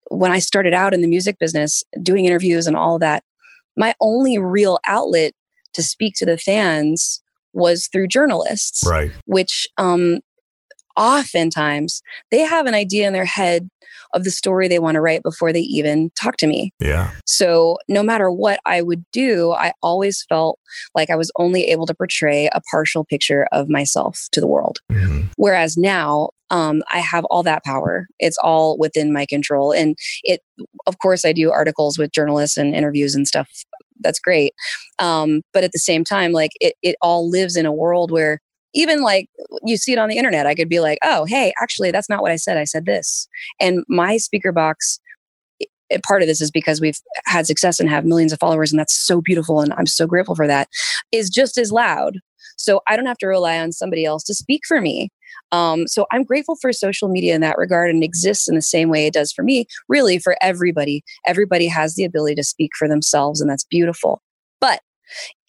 when 0.10 0.32
I 0.32 0.40
started 0.40 0.74
out 0.74 0.94
in 0.94 1.02
the 1.02 1.08
music 1.08 1.38
business, 1.40 1.84
doing 2.02 2.26
interviews 2.26 2.68
and 2.68 2.78
all 2.78 2.98
that, 3.00 3.24
my 3.76 3.94
only 4.00 4.38
real 4.38 4.80
outlet 4.88 5.34
to 5.74 5.84
speak 5.84 6.14
to 6.18 6.26
the 6.26 6.38
fans 6.38 7.22
was 7.54 7.88
through 7.92 8.08
journalists, 8.08 8.84
Right. 8.88 9.12
which 9.26 9.68
um, 9.78 10.20
oftentimes 10.98 12.02
they 12.32 12.40
have 12.42 12.66
an 12.66 12.74
idea 12.74 13.08
in 13.08 13.14
their 13.14 13.26
head 13.26 13.70
of 14.14 14.24
the 14.24 14.32
story 14.32 14.68
they 14.68 14.80
want 14.80 14.96
to 14.96 15.02
write 15.02 15.24
before 15.24 15.54
they 15.54 15.62
even 15.62 16.10
talk 16.20 16.38
to 16.38 16.48
me. 16.48 16.72
Yeah. 16.80 17.12
So 17.26 17.78
no 17.88 18.04
matter 18.04 18.32
what 18.32 18.60
I 18.66 18.82
would 18.82 19.06
do, 19.12 19.52
I 19.52 19.74
always 19.82 20.26
felt 20.28 20.60
like 20.96 21.10
I 21.10 21.16
was 21.16 21.32
only 21.38 21.66
able 21.66 21.86
to 21.86 21.94
portray 21.94 22.50
a 22.54 22.62
partial 22.72 23.06
picture 23.06 23.48
of 23.52 23.70
myself 23.70 24.28
to 24.32 24.42
the 24.42 24.48
world. 24.48 24.80
Mhm. 24.92 25.30
Whereas 25.36 25.78
now, 25.78 26.30
um, 26.50 26.82
I 26.92 27.00
have 27.00 27.26
all 27.26 27.44
that 27.44 27.64
power. 27.64 28.08
It's 28.20 28.38
all 28.42 28.78
within 28.78 29.12
my 29.12 29.26
control. 29.26 29.74
And 29.74 29.98
it, 30.24 30.42
of 30.86 30.98
course, 31.00 31.26
I 31.26 31.34
do 31.34 31.52
articles 31.52 31.98
with 31.98 32.12
journalists 32.12 32.58
and 32.58 32.74
interviews 32.74 33.16
and 33.16 33.28
stuff. 33.28 33.50
That's 34.00 34.20
great. 34.20 34.54
Um, 35.00 35.42
but 35.54 35.64
at 35.64 35.72
the 35.74 35.80
same 35.80 36.04
time, 36.04 36.32
like 36.32 36.52
it, 36.62 36.76
it 36.82 36.96
all 37.02 37.30
lives 37.30 37.56
in 37.58 37.66
a 37.66 37.74
world 37.74 38.12
where 38.12 38.40
even 38.74 39.02
like 39.02 39.30
you 39.64 39.78
see 39.78 39.94
it 39.94 40.00
on 40.00 40.10
the 40.10 40.18
internet, 40.18 40.46
I 40.46 40.56
could 40.56 40.70
be 40.70 40.80
like, 40.80 41.00
oh, 41.04 41.26
hey, 41.26 41.54
actually, 41.62 41.92
that's 41.92 42.10
not 42.10 42.22
what 42.22 42.32
I 42.32 42.36
said. 42.36 42.58
I 42.58 42.64
said 42.64 42.86
this. 42.86 43.28
And 43.60 43.84
my 43.88 44.18
speaker 44.18 44.52
box, 44.52 45.00
part 46.04 46.22
of 46.22 46.28
this 46.28 46.42
is 46.42 46.52
because 46.52 46.82
we've 46.82 47.00
had 47.26 47.48
success 47.48 47.80
and 47.80 47.90
have 47.90 48.06
millions 48.06 48.34
of 48.34 48.40
followers, 48.40 48.72
and 48.72 48.80
that's 48.80 48.96
so 48.96 49.22
beautiful. 49.22 49.62
And 49.62 49.74
I'm 49.78 49.86
so 49.86 50.06
grateful 50.06 50.36
for 50.36 50.48
that, 50.48 50.68
is 51.12 51.30
just 51.30 51.58
as 51.58 51.72
loud. 51.72 52.18
So 52.58 52.82
I 52.88 52.96
don't 52.96 53.06
have 53.06 53.20
to 53.20 53.28
rely 53.28 53.60
on 53.60 53.72
somebody 53.72 54.04
else 54.04 54.24
to 54.24 54.34
speak 54.34 54.62
for 54.68 54.82
me. 54.82 55.10
Um, 55.52 55.88
so 55.88 56.06
I'm 56.12 56.24
grateful 56.24 56.56
for 56.60 56.74
social 56.74 57.08
media 57.08 57.36
in 57.36 57.42
that 57.42 57.58
regard 57.58 57.90
and 57.90 58.04
exists 58.04 58.50
in 58.50 58.56
the 58.56 58.62
same 58.62 58.90
way 58.90 59.06
it 59.06 59.14
does 59.14 59.32
for 59.32 59.44
me, 59.44 59.66
really 59.88 60.20
for 60.20 60.36
everybody. 60.42 61.04
Everybody 61.28 61.68
has 61.68 61.96
the 61.96 62.04
ability 62.04 62.36
to 62.36 62.44
speak 62.44 62.72
for 62.78 62.88
themselves, 62.88 63.40
and 63.40 63.50
that's 63.50 63.64
beautiful. 63.66 64.22
But 64.60 64.82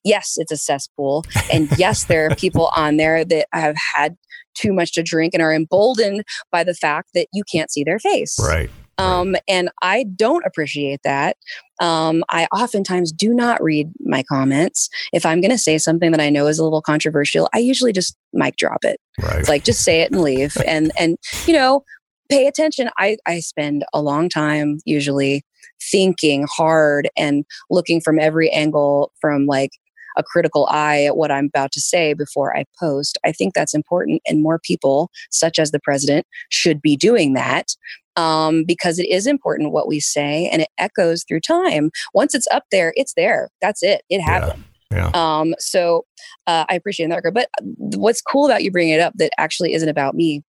yes, 0.08 0.34
it's 0.36 0.50
a 0.50 0.56
cesspool. 0.56 1.24
And 1.52 1.68
yes, 1.78 2.04
there 2.04 2.26
are 2.26 2.34
people 2.34 2.70
on 2.74 2.96
there 2.96 3.24
that 3.24 3.46
have 3.52 3.76
had 3.94 4.16
too 4.54 4.72
much 4.72 4.92
to 4.92 5.02
drink 5.02 5.34
and 5.34 5.42
are 5.42 5.54
emboldened 5.54 6.24
by 6.50 6.64
the 6.64 6.74
fact 6.74 7.10
that 7.14 7.28
you 7.32 7.44
can't 7.50 7.70
see 7.70 7.84
their 7.84 7.98
face. 7.98 8.36
Right. 8.40 8.70
Um, 8.96 9.36
and 9.46 9.70
I 9.80 10.06
don't 10.16 10.44
appreciate 10.44 11.00
that. 11.04 11.36
Um, 11.80 12.24
I 12.30 12.46
oftentimes 12.46 13.12
do 13.12 13.32
not 13.32 13.62
read 13.62 13.92
my 14.00 14.24
comments. 14.24 14.88
If 15.12 15.24
I'm 15.24 15.40
going 15.40 15.52
to 15.52 15.58
say 15.58 15.78
something 15.78 16.10
that 16.10 16.20
I 16.20 16.30
know 16.30 16.48
is 16.48 16.58
a 16.58 16.64
little 16.64 16.82
controversial, 16.82 17.48
I 17.54 17.58
usually 17.58 17.92
just 17.92 18.16
mic 18.32 18.56
drop 18.56 18.84
it. 18.84 18.98
Right. 19.22 19.38
It's 19.38 19.48
like 19.48 19.62
just 19.62 19.84
say 19.84 20.00
it 20.00 20.10
and 20.10 20.20
leave. 20.20 20.56
And 20.66 20.90
and 20.98 21.16
you 21.46 21.52
know, 21.52 21.84
pay 22.28 22.48
attention. 22.48 22.90
I 22.98 23.18
I 23.24 23.38
spend 23.38 23.84
a 23.94 24.02
long 24.02 24.28
time 24.28 24.80
usually 24.84 25.44
thinking 25.80 26.46
hard 26.50 27.08
and 27.16 27.44
looking 27.70 28.00
from 28.00 28.18
every 28.18 28.50
angle 28.50 29.12
from 29.20 29.46
like 29.46 29.70
a 30.18 30.22
critical 30.22 30.66
eye 30.70 31.04
at 31.04 31.16
what 31.16 31.30
I'm 31.30 31.46
about 31.46 31.72
to 31.72 31.80
say 31.80 32.12
before 32.12 32.54
I 32.56 32.64
post. 32.78 33.16
I 33.24 33.32
think 33.32 33.54
that's 33.54 33.74
important, 33.74 34.20
and 34.26 34.42
more 34.42 34.58
people, 34.58 35.10
such 35.30 35.58
as 35.58 35.70
the 35.70 35.80
president, 35.80 36.26
should 36.50 36.82
be 36.82 36.96
doing 36.96 37.32
that 37.34 37.68
um, 38.16 38.64
because 38.64 38.98
it 38.98 39.08
is 39.08 39.26
important 39.26 39.72
what 39.72 39.86
we 39.86 40.00
say 40.00 40.48
and 40.52 40.62
it 40.62 40.68
echoes 40.76 41.24
through 41.26 41.40
time. 41.40 41.90
Once 42.12 42.34
it's 42.34 42.48
up 42.50 42.64
there, 42.72 42.92
it's 42.96 43.14
there. 43.16 43.48
That's 43.62 43.82
it. 43.82 44.02
It 44.10 44.20
happened. 44.20 44.64
Yeah. 44.90 45.10
Um, 45.14 45.54
so 45.58 46.04
uh, 46.46 46.64
I 46.68 46.74
appreciate 46.74 47.08
that. 47.10 47.22
But 47.32 47.48
what's 47.76 48.20
cool 48.20 48.46
about 48.46 48.64
you 48.64 48.72
bringing 48.72 48.94
it 48.94 49.00
up 49.00 49.12
that 49.16 49.30
actually 49.38 49.72
isn't 49.74 49.88
about 49.88 50.14
me, 50.14 50.42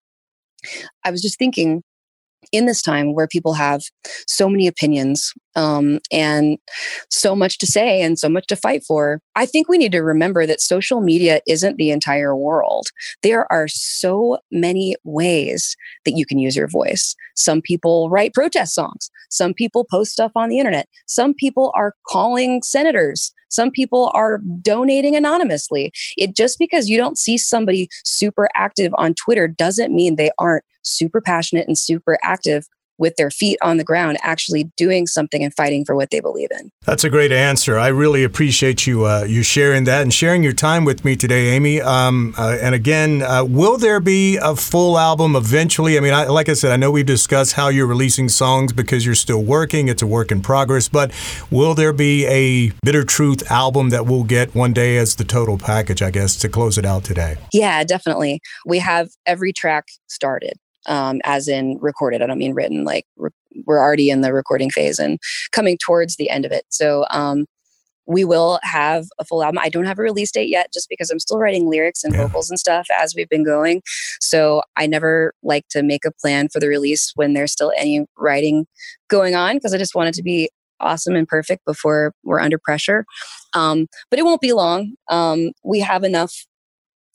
I 1.04 1.12
was 1.12 1.22
just 1.22 1.38
thinking 1.38 1.84
in 2.52 2.66
this 2.66 2.82
time 2.82 3.14
where 3.14 3.28
people 3.28 3.54
have 3.54 3.82
so 4.28 4.50
many 4.50 4.68
opinions 4.68 5.34
um, 5.56 6.00
and 6.12 6.58
so 7.10 7.36
much 7.36 7.58
to 7.58 7.68
say 7.68 8.02
and 8.02 8.20
so 8.20 8.30
much 8.30 8.48
to 8.48 8.56
fight 8.56 8.84
for, 8.88 9.22
I 9.36 9.46
think 9.46 9.68
we 9.68 9.78
need 9.78 9.92
to 9.94 10.02
remember 10.04 10.46
that 10.46 10.62
social 10.62 11.02
media 11.02 11.42
isn't 11.48 11.78
the 11.78 11.92
entire 11.92 12.36
world. 12.36 12.88
There 13.24 13.52
are 13.52 13.68
so 13.68 14.38
many 14.52 14.96
ways 15.04 15.76
that 16.06 16.16
you 16.16 16.26
can 16.26 16.38
use 16.38 16.56
your 16.56 16.68
voice. 16.68 17.16
Some 17.36 17.62
people 17.62 18.10
write 18.10 18.34
protest 18.34 18.76
songs, 18.76 19.10
some 19.30 19.54
people 19.54 19.86
post 19.90 20.12
stuff 20.12 20.32
on 20.36 20.50
the 20.50 20.60
internet, 20.60 20.88
some 21.08 21.34
people 21.34 21.72
are 21.76 21.94
calling 22.08 22.62
senators. 22.64 23.34
Some 23.50 23.72
people 23.72 24.12
are 24.14 24.40
donating 24.62 25.16
anonymously. 25.16 25.92
It 26.18 26.36
just 26.36 26.60
because 26.60 26.90
you 26.90 26.98
don't 26.98 27.18
see 27.18 27.38
somebody 27.38 27.90
super 28.04 28.50
active 28.56 28.94
on 28.98 29.14
Twitter 29.14 29.48
doesn't 29.48 29.94
mean 29.94 30.16
they 30.16 30.32
aren't 30.38 30.64
super 30.84 31.22
passionate 31.22 31.68
and 31.68 31.78
super 31.78 32.18
active 32.24 32.66
with 32.98 33.16
their 33.16 33.30
feet 33.30 33.58
on 33.62 33.78
the 33.78 33.84
ground, 33.84 34.18
actually 34.22 34.66
doing 34.78 35.08
something 35.08 35.44
and 35.44 35.54
fighting 35.54 35.86
for 35.86 35.96
what 35.96 36.10
they 36.10 36.20
believe 36.20 36.50
in. 36.52 36.72
That's 36.86 37.04
a 37.04 37.10
great 37.10 37.32
answer. 37.32 37.78
I 37.78 37.88
really 37.88 38.24
appreciate 38.24 38.88
you 38.88 39.06
uh, 39.06 39.26
you 39.28 39.44
sharing 39.44 39.84
that 39.86 40.02
and 40.02 40.14
sharing 40.14 40.44
your 40.44 40.54
time 40.54 40.86
with 40.86 41.06
me 41.06 41.16
today, 41.16 41.50
Amy. 41.50 41.82
Um, 41.82 42.34
uh, 42.38 42.58
and 42.62 42.74
again, 42.76 43.22
uh, 43.22 43.44
will 43.44 43.78
there 43.78 44.00
be 44.00 44.38
a 44.38 44.56
full 44.56 44.98
album 44.98 45.36
eventually? 45.36 45.98
I 45.98 46.02
mean, 46.02 46.14
I, 46.14 46.26
like 46.26 46.50
I 46.50 46.54
said, 46.54 46.72
I 46.72 46.78
know 46.78 46.92
we've 46.92 47.06
discussed 47.06 47.54
how 47.54 47.70
you're 47.70 47.88
releasing 47.88 48.30
songs 48.30 48.74
because 48.74 49.06
you're 49.06 49.16
still 49.16 49.44
working. 49.44 49.88
It's 49.88 50.02
a 50.02 50.08
work 50.08 50.32
in 50.32 50.42
progress. 50.42 50.88
But 50.90 51.12
will 51.52 51.76
there 51.76 51.94
be 51.94 52.26
a 52.26 52.72
Bitter 52.84 53.04
Truth 53.04 53.50
album 53.52 53.90
that 53.90 54.06
we'll 54.06 54.24
get 54.24 54.56
one 54.56 54.74
day 54.74 54.98
as 54.98 55.16
the 55.16 55.24
total 55.24 55.58
package? 55.58 56.02
I 56.02 56.12
guess 56.12 56.36
to 56.38 56.50
close 56.50 56.78
it 56.78 56.86
out 56.86 57.04
today. 57.04 57.38
Yeah, 57.54 57.84
definitely. 57.84 58.42
We 58.66 58.80
have 58.80 59.10
every 59.26 59.54
track 59.54 59.86
started 60.08 60.54
um, 60.88 61.22
as 61.24 61.48
in 61.48 61.78
recorded. 61.80 62.22
I 62.22 62.28
don't 62.28 62.38
mean 62.38 62.54
written. 62.54 62.84
Like 62.84 63.06
re- 63.18 63.30
we're 63.66 63.80
already 63.80 64.10
in 64.10 64.22
the 64.22 64.34
recording 64.34 64.70
phase 64.70 65.00
and 65.00 65.20
coming 65.52 65.78
towards 65.78 66.16
the 66.16 66.30
end 66.30 66.46
of 66.46 66.52
it. 66.52 66.66
So 66.70 67.06
um, 67.10 67.46
we 68.08 68.24
will 68.24 68.60
have 68.64 69.06
a 69.20 69.26
full 69.26 69.44
album. 69.44 69.60
I 69.62 69.70
don't 69.70 69.86
have 69.86 70.00
a 70.00 70.04
release 70.04 70.32
date 70.32 70.50
yet, 70.50 70.72
just 70.74 70.88
because 70.90 71.10
I'm 71.10 71.20
still 71.20 71.38
writing 71.38 71.70
lyrics 71.70 72.04
and 72.04 72.14
yeah. 72.14 72.26
vocals 72.26 72.50
and 72.50 72.58
stuff 72.58 72.88
as 72.90 73.14
we've 73.16 73.30
been 73.30 73.44
going. 73.44 73.82
So 74.22 74.64
I 74.78 74.88
never 74.88 75.34
like 75.44 75.68
to 75.70 75.84
make 75.84 76.06
a 76.06 76.12
plan 76.12 76.48
for 76.50 76.60
the 76.60 76.70
release 76.70 77.12
when 77.16 77.34
there's 77.34 77.52
still 77.52 77.74
any 77.78 78.06
writing 78.18 78.66
going 79.10 79.36
on 79.36 79.58
because 79.58 79.74
I 79.74 79.78
just 79.78 79.94
want 79.94 80.10
it 80.10 80.16
to 80.16 80.24
be 80.24 80.50
awesome 80.80 81.16
and 81.16 81.28
perfect 81.28 81.66
before 81.66 82.14
we're 82.24 82.40
under 82.40 82.58
pressure. 82.58 83.06
Um, 83.54 83.88
but 84.10 84.20
it 84.20 84.26
won't 84.26 84.42
be 84.42 84.54
long. 84.54 84.94
Um, 85.10 85.52
we 85.64 85.80
have 85.80 86.04
enough, 86.04 86.34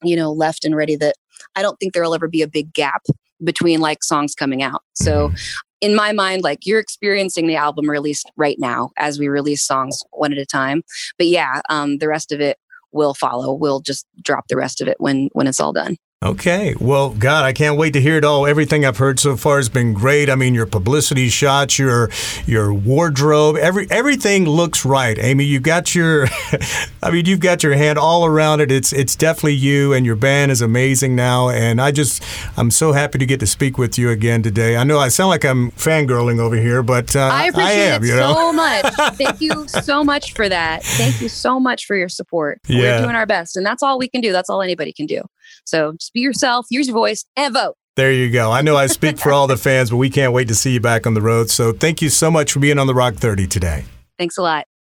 you 0.02 0.16
know, 0.16 0.30
left 0.32 0.64
and 0.64 0.76
ready 0.76 0.96
that 0.96 1.14
I 1.56 1.62
don't 1.62 1.76
think 1.78 1.94
there 1.94 2.02
will 2.02 2.14
ever 2.14 2.28
be 2.28 2.42
a 2.42 2.48
big 2.48 2.72
gap 2.72 3.02
between 3.44 3.80
like 3.80 4.02
songs 4.02 4.34
coming 4.34 4.62
out. 4.62 4.82
So 4.94 5.28
mm-hmm. 5.28 5.36
in 5.80 5.94
my 5.94 6.12
mind, 6.12 6.42
like 6.42 6.60
you're 6.64 6.80
experiencing 6.80 7.46
the 7.46 7.56
album 7.56 7.88
released 7.88 8.30
right 8.36 8.56
now 8.58 8.90
as 8.98 9.18
we 9.18 9.28
release 9.28 9.62
songs 9.62 10.02
one 10.10 10.32
at 10.32 10.38
a 10.38 10.46
time. 10.46 10.82
But 11.18 11.28
yeah, 11.28 11.60
um, 11.70 11.98
the 11.98 12.08
rest 12.08 12.32
of 12.32 12.40
it 12.40 12.58
will 12.92 13.14
follow. 13.14 13.52
We'll 13.54 13.80
just 13.80 14.06
drop 14.22 14.48
the 14.48 14.56
rest 14.56 14.80
of 14.80 14.88
it 14.88 14.96
when 14.98 15.28
when 15.32 15.46
it's 15.46 15.60
all 15.60 15.72
done. 15.72 15.96
Okay. 16.22 16.74
Well, 16.78 17.10
God, 17.10 17.44
I 17.44 17.52
can't 17.52 17.76
wait 17.76 17.94
to 17.94 18.00
hear 18.00 18.16
it 18.16 18.24
all. 18.24 18.46
Everything 18.46 18.84
I've 18.84 18.98
heard 18.98 19.18
so 19.18 19.36
far 19.36 19.56
has 19.56 19.68
been 19.68 19.92
great. 19.92 20.30
I 20.30 20.36
mean, 20.36 20.54
your 20.54 20.66
publicity 20.66 21.28
shots, 21.28 21.80
your 21.80 22.10
your 22.46 22.72
wardrobe, 22.72 23.56
every 23.56 23.88
everything 23.90 24.44
looks 24.44 24.84
right. 24.84 25.18
Amy, 25.18 25.44
you've 25.44 25.64
got 25.64 25.96
your 25.96 26.28
I 27.02 27.10
mean, 27.10 27.26
you've 27.26 27.40
got 27.40 27.64
your 27.64 27.74
hand 27.74 27.98
all 27.98 28.24
around 28.24 28.60
it. 28.60 28.70
It's 28.70 28.92
it's 28.92 29.16
definitely 29.16 29.54
you 29.54 29.92
and 29.94 30.06
your 30.06 30.14
band 30.14 30.52
is 30.52 30.62
amazing 30.62 31.16
now 31.16 31.48
and 31.48 31.80
I 31.80 31.90
just 31.90 32.22
I'm 32.56 32.70
so 32.70 32.92
happy 32.92 33.18
to 33.18 33.26
get 33.26 33.40
to 33.40 33.46
speak 33.46 33.76
with 33.76 33.98
you 33.98 34.10
again 34.10 34.44
today. 34.44 34.76
I 34.76 34.84
know 34.84 35.00
I 35.00 35.08
sound 35.08 35.30
like 35.30 35.44
I'm 35.44 35.72
fangirling 35.72 36.38
over 36.38 36.54
here, 36.56 36.84
but 36.84 37.16
uh, 37.16 37.30
I 37.32 37.46
appreciate 37.46 37.72
I 37.72 37.96
am, 37.96 38.04
it 38.04 38.06
you 38.06 38.14
know? 38.14 38.32
so 38.32 38.52
much. 38.52 38.94
Thank 39.16 39.40
you 39.40 39.66
so 39.66 40.04
much 40.04 40.34
for 40.34 40.48
that. 40.48 40.84
Thank 40.84 41.20
you 41.20 41.28
so 41.28 41.58
much 41.58 41.84
for 41.84 41.96
your 41.96 42.08
support. 42.08 42.60
Yeah. 42.68 42.78
We're 42.78 43.02
doing 43.06 43.16
our 43.16 43.26
best 43.26 43.56
and 43.56 43.66
that's 43.66 43.82
all 43.82 43.98
we 43.98 44.08
can 44.08 44.20
do. 44.20 44.30
That's 44.30 44.48
all 44.48 44.62
anybody 44.62 44.92
can 44.92 45.06
do. 45.06 45.22
So 45.64 45.92
just 45.92 46.12
be 46.12 46.20
yourself, 46.20 46.66
use 46.70 46.86
your 46.88 46.94
voice, 46.94 47.24
and 47.36 47.54
vote. 47.54 47.74
There 47.94 48.12
you 48.12 48.30
go. 48.30 48.50
I 48.50 48.62
know 48.62 48.76
I 48.76 48.86
speak 48.86 49.18
for 49.18 49.32
all 49.32 49.46
the 49.46 49.56
fans, 49.58 49.90
but 49.90 49.98
we 49.98 50.08
can't 50.10 50.32
wait 50.32 50.48
to 50.48 50.54
see 50.54 50.72
you 50.72 50.80
back 50.80 51.06
on 51.06 51.14
the 51.14 51.20
road. 51.20 51.50
So 51.50 51.72
thank 51.72 52.00
you 52.00 52.08
so 52.08 52.30
much 52.30 52.52
for 52.52 52.60
being 52.60 52.78
on 52.78 52.86
the 52.86 52.94
Rock 52.94 53.14
30 53.14 53.46
today. 53.46 53.84
Thanks 54.18 54.38
a 54.38 54.42
lot. 54.42 54.66